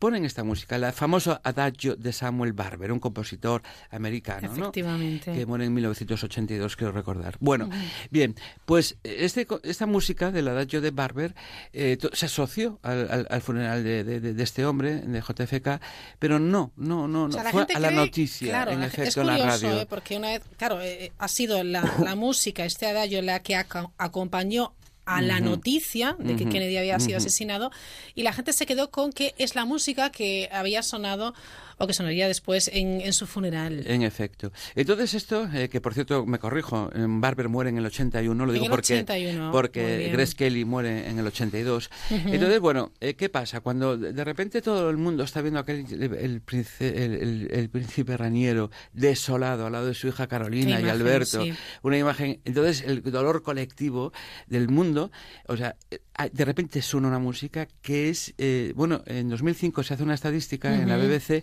[0.00, 5.74] ponen esta música, la famosa adagio de Samuel Barber, un compositor americano, que muere en
[5.74, 7.36] 1982, creo recordar.
[7.40, 7.68] Bueno,
[8.10, 8.34] bien,
[8.64, 11.34] pues este, esta música del adagio de Barber
[11.72, 15.80] eh, se asoció al, al- al funeral de, de- de- de este hombre, de JFK,
[16.18, 18.80] pero no, no, no, no, O sea, la fue a la cree- noticia, claro, en
[18.80, 19.80] la- efecto, es en la radio.
[19.80, 19.86] ¿eh?
[19.88, 23.90] porque una vez, claro, eh, ha sido la, la música, este adagio, la que aca-
[23.98, 24.74] acompañó
[25.04, 26.48] a la noticia de que.
[26.48, 27.70] Kennedy había sido asesinado
[28.14, 31.34] y la gente se quedó con que es la música que había sonado
[31.82, 33.82] o que sonaría después en, en su funeral.
[33.86, 34.52] En efecto.
[34.76, 38.52] Entonces esto, eh, que por cierto me corrijo, en Barber muere en el 81, lo
[38.52, 40.10] digo porque, 81, muy porque.
[40.12, 41.90] Grace Kelly muere en el 82.
[42.10, 42.28] Ujú.
[42.28, 43.60] Entonces, bueno, eh, ¿qué pasa?
[43.60, 48.16] Cuando de repente todo el mundo está viendo aquel el, príncipe, el, el- el príncipe
[48.16, 51.52] raniero desolado al lado de su hija Carolina y Alberto, sí.
[51.82, 54.12] una imagen, entonces el dolor colectivo
[54.46, 55.10] del mundo,
[55.48, 55.98] o sea, eh,
[56.32, 60.72] de repente suena una música que es, eh, bueno, en 2005 se hace una estadística
[60.74, 60.96] en la.
[61.02, 61.42] BBC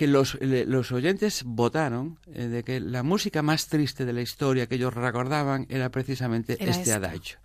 [0.00, 4.66] que los, los oyentes votaron eh, de que la música más triste de la historia
[4.66, 6.96] que ellos recordaban era precisamente Era este esta.
[6.96, 7.36] adagio.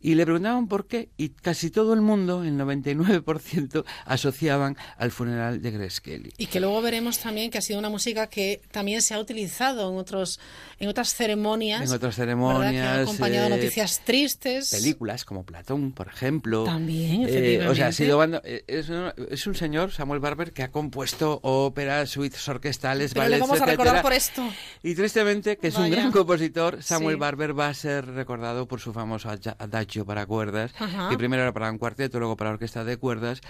[0.00, 5.62] Y le preguntaban por qué, y casi todo el mundo, el 99%, asociaban al funeral
[5.62, 6.32] de Grace Kelly.
[6.38, 9.88] Y que luego veremos también que ha sido una música que también se ha utilizado
[9.92, 10.40] en otros
[10.80, 11.82] en otras ceremonias.
[11.88, 14.70] En otras ceremonias, Que ha acompañado eh, noticias tristes.
[14.72, 16.64] Películas como Platón, por ejemplo.
[16.64, 18.40] También, Eh, o sea, ha efectivamente.
[18.42, 23.12] sido eh, es, un- es un señor, Samuel Barber, que ha compuesto óperas, suites orquestales,
[23.14, 24.42] Pero le ballets, vamos a recordar por esto.
[24.82, 25.96] Y tristemente, que es un Vaya.
[25.96, 27.20] gran compositor, Samuel Sí.
[27.20, 31.08] Barber va a ser recordado por su famoso adagio para cuerdas, Ajá.
[31.08, 33.40] que primero era para un cuarteto, luego para orquesta de cuerdas.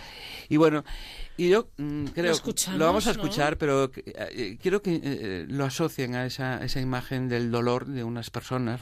[0.48, 0.84] Y bueno,
[1.36, 3.22] y yo mm, creo escuchamos, lo vamos a ¿no?
[3.22, 8.04] escuchar, pero eh, quiero que eh, lo asocien a esa, esa imagen del dolor de
[8.04, 8.80] unas personas,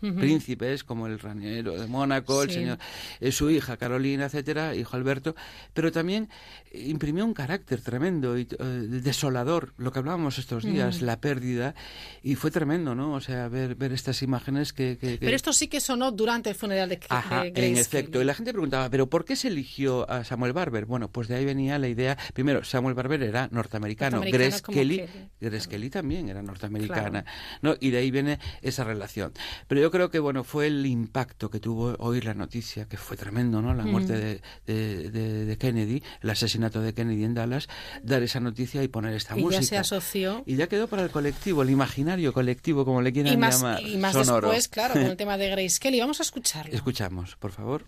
[0.00, 2.78] príncipes como el raniero de Mónaco, el señor,
[3.20, 5.34] eh, su hija Carolina, etcétera, hijo Alberto,
[5.74, 6.28] pero también
[6.72, 11.04] eh, imprimió un carácter tremendo y eh, desolador, lo que hablábamos estos días, Mm.
[11.04, 11.74] la pérdida,
[12.22, 13.12] y fue tremendo, ¿no?
[13.12, 14.96] O sea, ver, ver estas imágenes que...
[14.98, 17.76] que- que- Pero esto sí que sonó durante el funeral de, Ajá, de Grace en
[17.76, 18.20] efecto.
[18.22, 20.86] Y la gente preguntaba, ¿pero por qué se eligió a Samuel Barber?
[20.86, 22.16] Bueno, pues de ahí venía la idea.
[22.34, 24.20] Primero, Samuel Barber era norteamericano.
[24.20, 25.08] Grace Kelly, Kelly,
[25.40, 27.24] Grace Kelly también era norteamericana.
[27.62, 27.74] ¿no?
[27.80, 29.32] Y de ahí viene esa relación.
[29.68, 33.16] Pero yo creo que, bueno, fue el impacto que tuvo oír la noticia, que fue
[33.16, 33.74] tremendo, ¿no?
[33.74, 34.16] La muerte Mm.
[34.16, 34.40] de,
[34.74, 37.68] de- de- de Kennedy, el asesinato de Kennedy en Dallas,
[38.02, 39.60] dar esa noticia y poner esta Y música.
[39.62, 40.42] ya se asoció.
[40.46, 43.82] Y ya quedó para el colectivo, el imaginario colectivo, como le quieran Y más, llamar.
[43.82, 44.48] y más sonoro.
[44.48, 46.00] después, claro, con el tema de Grace Kelly.
[46.00, 46.74] Vamos a escucharlo.
[46.74, 47.84] Escuchamos, por favor.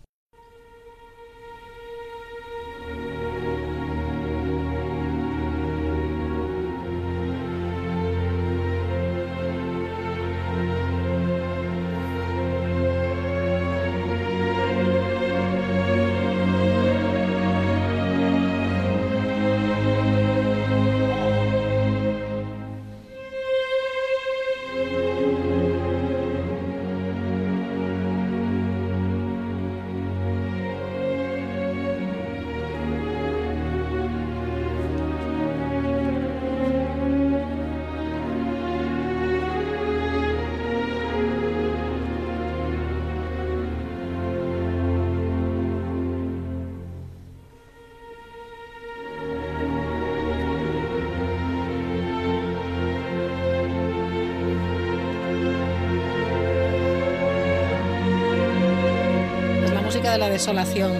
[60.33, 60.91] Desolación.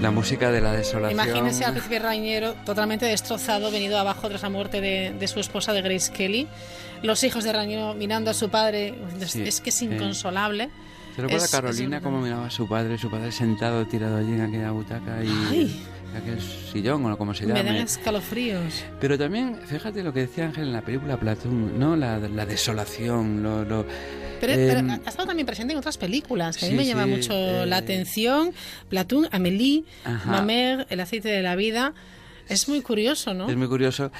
[0.00, 1.12] La música de la desolación.
[1.28, 5.72] Imagínese al príncipe Rainiero totalmente destrozado, venido abajo tras la muerte de, de su esposa
[5.72, 6.48] de Grace Kelly.
[7.02, 8.94] Los hijos de Rainiero mirando a su padre.
[9.26, 9.84] Sí, es que es sí.
[9.84, 10.70] inconsolable.
[11.14, 14.32] ¿Se recuerda Es- Carolina es- cómo miraba a su padre, su padre sentado, tirado allí
[14.32, 15.82] en aquella butaca y Ay.
[16.10, 18.82] en aquel sillón o como se Me dan escalofríos.
[19.00, 21.94] Pero también, fíjate lo que decía Ángel en la película Platón, ¿no?
[21.96, 23.64] La, la desolación, lo...
[23.64, 23.86] lo
[24.42, 26.84] Pero, em, pero ha estado también presente en otras películas que a mí sí, me
[26.84, 28.52] llama mucho eh, la atención.
[28.88, 29.84] Platoon, Amélie.
[30.26, 31.94] Mamer, El aceite de la vida.
[32.48, 33.48] Es muy curioso, ¿no?
[33.48, 34.10] Es muy curioso.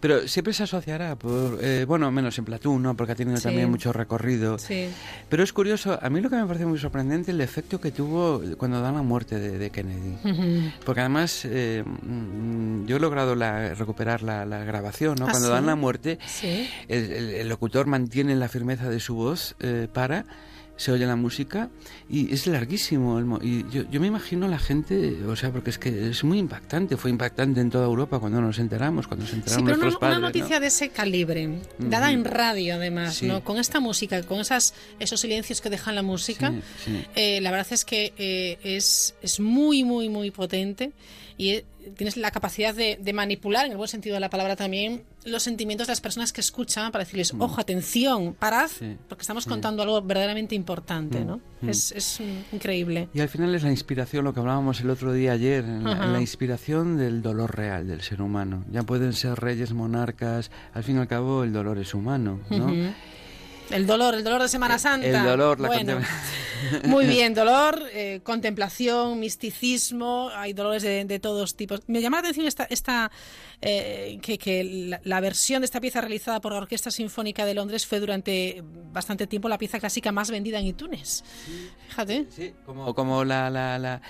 [0.00, 2.94] Pero siempre se asociará por, eh, bueno, menos en Platón, ¿no?
[2.96, 3.42] Porque ha tenido Sí.
[3.44, 4.58] también mucho recorrido.
[4.58, 4.88] Sí.
[5.28, 8.40] Pero es curioso, a mí lo que me parece muy sorprendente el efecto que tuvo
[8.56, 10.70] cuando dan la muerte de, de Kennedy.
[10.84, 15.26] Porque además eh, mm, yo he logrado la- recuperar la, la grabación, ¿no?
[15.26, 15.54] ¿Ah, Cuando sí?
[15.54, 16.68] dan la muerte, Sí.
[16.88, 20.24] el, el- el locutor mantiene la firmeza de su voz eh, para,
[20.78, 21.68] se oye la música
[22.08, 23.18] y es larguísimo.
[23.18, 26.24] el mo- y yo, yo me imagino la gente, o sea, porque es que es
[26.24, 29.76] muy impactante, fue impactante en toda Europa cuando nos enteramos, cuando se Sí, enteraron pero
[29.76, 30.20] una, nuestros una padres.
[30.20, 30.26] ¿no?
[30.28, 33.26] noticia de ese calibre, dada en radio además, Sí.
[33.26, 33.44] ¿no?
[33.44, 37.04] Con esta música, con esas, esos silencios que dejan la música, Sí, sí.
[37.14, 40.92] eh, la verdad es que eh, es, es muy, muy, muy potente
[41.38, 41.64] y eh,
[41.96, 45.42] tienes la capacidad de, de manipular, en el buen sentido de la palabra también, los
[45.42, 48.74] sentimientos de las personas que escuchan para decirles, ojo, atención, parad, Mm.
[48.78, 51.40] Sí, porque estamos contando algo verdaderamente importante, Mm, ¿no?
[51.62, 51.68] mm.
[51.70, 53.08] Es, es mm, increíble.
[53.14, 55.92] Y al final es la inspiración, lo que hablábamos el otro día ayer, en la,
[55.92, 56.04] Ajá.
[56.06, 58.64] en la inspiración del dolor real del ser humano.
[58.70, 62.66] Ya pueden ser reyes, monarcas, al fin y al cabo el dolor es humano, ¿no?
[63.70, 65.06] El dolor, el dolor de Semana Santa.
[65.06, 66.00] El dolor, la bueno,
[66.84, 71.80] Muy bien, dolor, eh, contemplación, misticismo, hay dolores de, de todos tipos.
[71.86, 73.10] Me llama la atención esta, esta
[73.60, 77.54] eh, que, que la, la versión de esta pieza realizada por la Orquesta Sinfónica de
[77.54, 78.62] Londres fue durante
[78.92, 81.24] bastante tiempo la pieza clásica más vendida en iTunes.
[81.88, 82.26] Fíjate.
[82.30, 84.02] Sí, como, como la, la, la,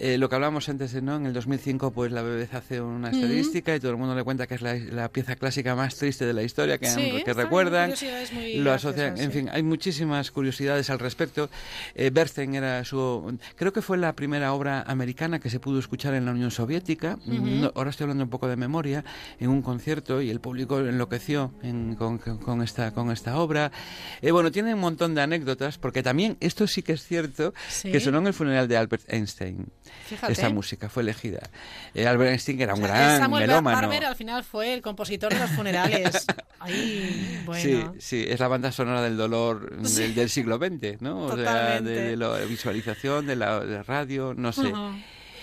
[0.00, 1.16] eh, lo que hablábamos antes, ¿no?
[1.16, 4.46] En el 2005, pues la BBC hace una estadística y todo el mundo le cuenta
[4.46, 7.92] que es la, pieza clásica más triste de la historia, que, Sí, que recuerdan,
[8.56, 9.38] lo asocian, graciosas, en sí.
[9.38, 11.50] fin, hay muchísimas curiosidades al respecto.
[11.94, 16.14] Eh, Bernstein era su, creo que fue la primera obra americana que se pudo escuchar
[16.14, 17.18] en la Unión Soviética.
[17.26, 17.34] Ujú.
[17.46, 19.04] No, ahora estoy hablando un poco de memoria,
[19.38, 23.70] en un concierto y el público enloqueció en- con, con- esta, con esta obra.
[24.22, 27.90] Eh, bueno, tiene un montón de anécdotas, porque también esto sí que es cierto, Sí.
[27.92, 29.66] que sonó en el funeral de Albert Einstein.
[30.06, 30.32] Fíjate.
[30.32, 31.40] Esta música fue elegida.
[31.94, 33.80] Eh, Albert Einstein era un O sea, gran Samuel melómano.
[33.80, 36.26] Barber al final fue el compositor de los funerales.
[36.60, 37.62] Ahí, bueno.
[37.62, 40.02] Sí, sí, es la banda sonora del dolor Sí.
[40.02, 41.26] del, del siglo XX, ¿no?
[41.26, 44.72] O sea, de, la visualización, de la de radio, no sé.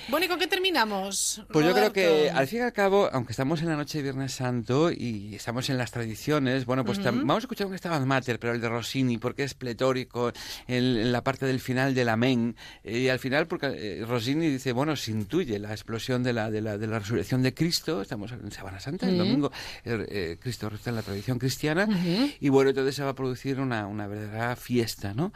[0.09, 1.41] Bueno, ¿y con qué terminamos?
[1.51, 4.03] Pues yo creo que al fin y al cabo, aunque estamos en la noche de
[4.03, 7.27] Viernes Santo y estamos en las tradiciones, bueno, pues tam- Ujú.
[7.27, 10.29] vamos a escuchar un Estaban Mater, pero el de Rossini, porque es pletórico,
[10.67, 12.55] en, en la parte del final del Amén,
[12.85, 13.67] eh, y al final porque
[14.01, 17.41] eh, Rossini dice, bueno, se intuye la explosión de la, de la, de la resurrección
[17.43, 19.23] de Cristo, estamos en Semana Santa, el Ujú.
[19.25, 19.51] domingo,
[19.83, 22.31] eh, eh, Cristo está en la tradición cristiana, Ujú.
[22.39, 25.33] y bueno, entonces se va a producir una, una verdadera fiesta, ¿no?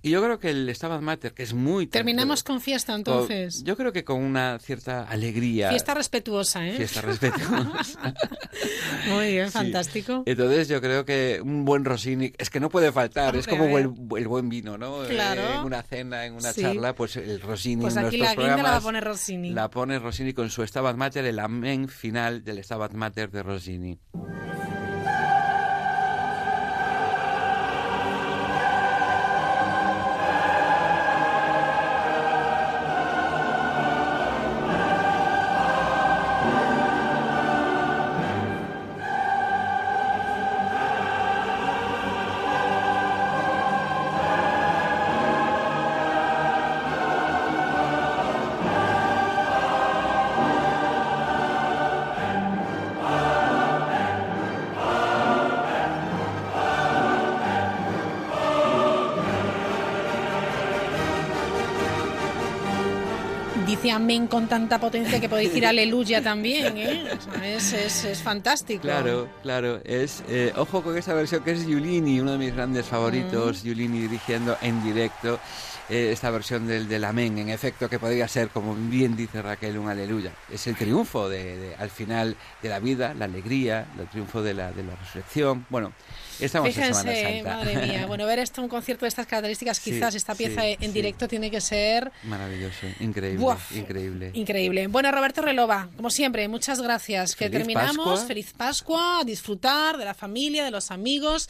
[0.00, 1.86] Y yo creo que el Estaban Mater, que es muy...
[1.86, 3.62] Terminamos con fiesta entonces.
[3.64, 5.70] Yo creo que con una cierta alegría.
[5.70, 6.72] Fiesta respetuosa, ¿eh?
[6.76, 8.14] Fiesta respetuosa.
[9.08, 9.52] Muy bien, Sí.
[9.52, 10.22] fantástico.
[10.26, 13.76] Entonces yo creo que un buen Rossini, es que no puede faltar, es Hombre, como
[13.76, 15.02] a el, el buen vino, ¿no?
[15.08, 15.40] Claro.
[15.42, 16.62] Eh, en una cena, en una Sí.
[16.62, 19.04] charla, pues el Rossini Pues en aquí nuestros la guinda la va a programas poner
[19.04, 19.50] Rossini.
[19.50, 23.98] la pone Rossini con su Stabat Mater, el amén final del Stabat Mater de Rossini.
[64.14, 67.04] Amén con tanta potencia que puede decir aleluya también, ¿eh?
[67.16, 68.82] O sea, es, es, es fantástico.
[68.82, 69.80] Claro, claro.
[69.84, 73.58] Es eh, ojo con esta versión que es Giulini, uno de mis grandes favoritos.
[73.58, 73.66] Mm.
[73.66, 75.40] Giulini dirigiendo en directo
[75.88, 79.78] eh, esta versión del, del Amén, en efecto, que podría ser, como bien dice Raquel,
[79.78, 80.30] un aleluya.
[80.52, 84.54] Es el triunfo de, de- al final de la vida, la alegría, el triunfo de
[84.54, 85.66] la, de la resurrección.
[85.70, 85.92] Bueno,
[86.40, 87.56] Estamos en Fíjense, Semana Santa.
[87.56, 88.06] madre mía.
[88.06, 90.88] Bueno, ver esto, un concierto de estas características, Sí, quizás esta pieza sí, en sí.
[90.92, 93.72] directo tiene que ser Maravilloso, increíble, Buaf.
[93.76, 94.30] increíble.
[94.34, 94.86] increíble.
[94.88, 97.34] Bueno, Roberto Relova, como siempre, muchas gracias.
[97.36, 98.06] Que terminamos.
[98.06, 98.26] Pascua.
[98.26, 101.48] Feliz Pascua, a disfrutar de la familia, de los amigos,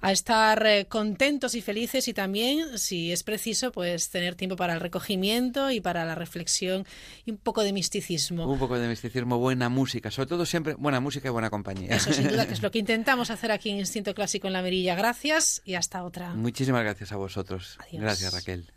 [0.00, 4.74] a estar eh, contentos y felices y también, si es preciso, pues tener tiempo para
[4.74, 6.86] el recogimiento y para la reflexión
[7.26, 8.46] y un poco de misticismo.
[8.50, 11.94] Un poco de misticismo, buena música, sobre todo siempre buena música y buena compañía.
[11.96, 14.60] Eso sin duda que es lo que intentamos hacer aquí en Instinto clásico en la
[14.60, 14.94] mirilla.
[14.96, 16.34] Gracias y hasta otra.
[16.34, 17.78] Muchísimas gracias a vosotros.
[17.80, 18.02] Adiós.
[18.02, 18.70] Gracias, Raquel.